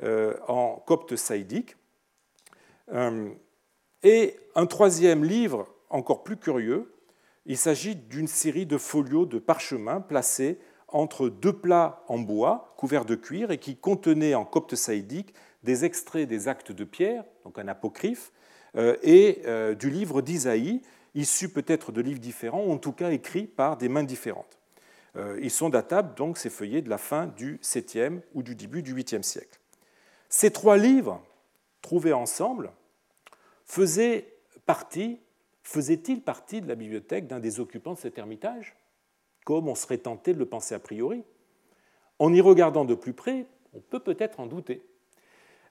[0.04, 1.76] euh, en copte saïdique.
[2.92, 3.30] Euh,
[4.04, 6.94] et un troisième livre, encore plus curieux,
[7.46, 10.60] il s'agit d'une série de folios de parchemin placés
[10.92, 15.34] entre deux plats en bois couverts de cuir et qui contenaient en copte saïdique
[15.64, 18.32] des extraits des actes de Pierre, donc un apocryphe,
[18.76, 20.82] euh, et euh, du livre d'Isaïe,
[21.16, 24.58] issu peut-être de livres différents, ou en tout cas écrits par des mains différentes.
[25.42, 28.96] Ils sont datables, donc, ces feuillets, de la fin du 7e ou du début du
[28.96, 29.60] 8e siècle.
[30.30, 31.22] Ces trois livres,
[31.82, 32.72] trouvés ensemble,
[33.66, 34.34] faisaient
[34.66, 35.20] partie,
[35.64, 38.76] faisaient-ils partie de la bibliothèque d'un des occupants de cet ermitage,
[39.46, 41.24] comme on serait tenté de le penser a priori
[42.20, 44.84] En y regardant de plus près, on peut peut-être en douter.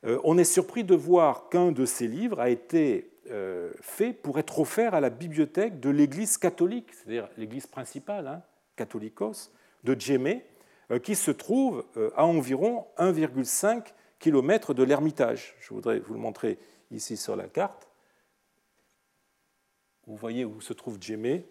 [0.05, 4.39] Euh, on est surpris de voir qu'un de ces livres a été euh, fait pour
[4.39, 8.43] être offert à la bibliothèque de l'Église catholique, c'est-à-dire l'Église principale, hein,
[8.77, 9.53] catholicos,
[9.85, 10.45] de Djemé,
[10.91, 11.85] euh, qui se trouve
[12.17, 15.57] à environ 1,5 km de l'Ermitage.
[15.61, 16.59] Je voudrais vous le montrer
[16.91, 17.89] ici sur la carte.
[20.07, 21.45] Vous voyez où se trouve Djemé.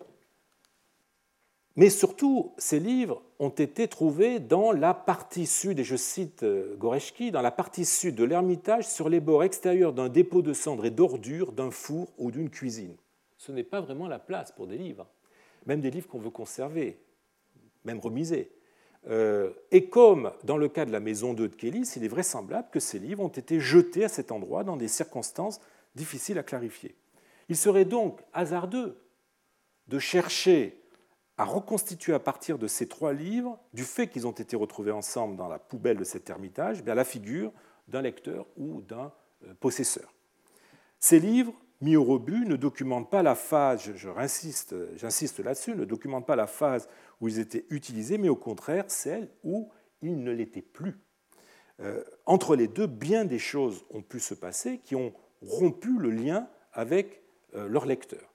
[1.78, 6.76] Mais surtout, ces livres ont été trouvés dans la partie sud, et je cite euh,
[6.76, 10.86] Goreschki, dans la partie sud de l'Ermitage, sur les bords extérieurs d'un dépôt de cendres
[10.86, 12.96] et d'ordures, d'un four ou d'une cuisine.
[13.38, 15.08] Ce n'est pas vraiment la place pour des livres,
[15.68, 17.00] même des livres qu'on veut conserver,
[17.86, 18.52] même remiser.
[19.08, 22.70] Euh, et comme dans le cas de la maison 2 de Kélis, il est vraisemblable
[22.72, 25.62] que ces livres ont été jetés à cet endroit dans des circonstances
[25.94, 26.96] difficiles à clarifier.
[27.50, 28.98] Il serait donc hasardeux
[29.88, 30.82] de chercher
[31.38, 35.36] à reconstituer à partir de ces trois livres, du fait qu'ils ont été retrouvés ensemble
[35.36, 37.52] dans la poubelle de cet ermitage, bien la figure
[37.88, 39.12] d'un lecteur ou d'un
[39.46, 40.14] euh, possesseur.
[41.00, 46.36] Ces livres, mis au rebut, ne documentent pas la phase, j'insiste là-dessus, ne documentent pas
[46.36, 46.90] la phase
[47.22, 49.70] où ils étaient utilisés, mais au contraire celle où
[50.02, 51.00] ils ne l'étaient plus.
[51.80, 55.14] Euh, entre les deux, bien des choses ont pu se passer qui ont
[55.44, 57.22] rompu le lien avec
[57.54, 58.27] euh, leur lecteur.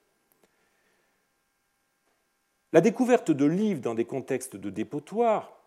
[2.72, 5.60] La découverte de livres dans des contextes de dépotoir,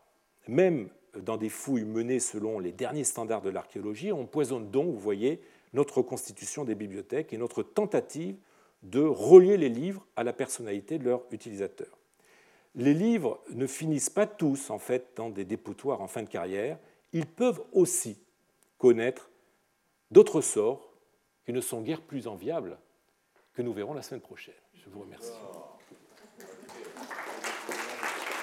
[0.48, 5.40] même dans des fouilles menées selon les derniers standards de l'archéologie, empoisonne donc, vous voyez,
[5.74, 8.38] notre constitution des bibliothèques et notre tentative
[8.82, 11.96] de relier les livres à la personnalité de leur utilisateur.
[12.74, 16.80] Les livres ne finissent pas tous, en fait, dans des dépotoirs en fin de carrière.
[17.14, 18.18] Ils peuvent aussi
[18.80, 19.30] connaître
[20.10, 20.92] d'autres sorts
[21.46, 22.78] qui ne sont guère plus enviables
[23.54, 24.56] que nous verrons la semaine prochaine.
[24.74, 25.32] Je vous remercie.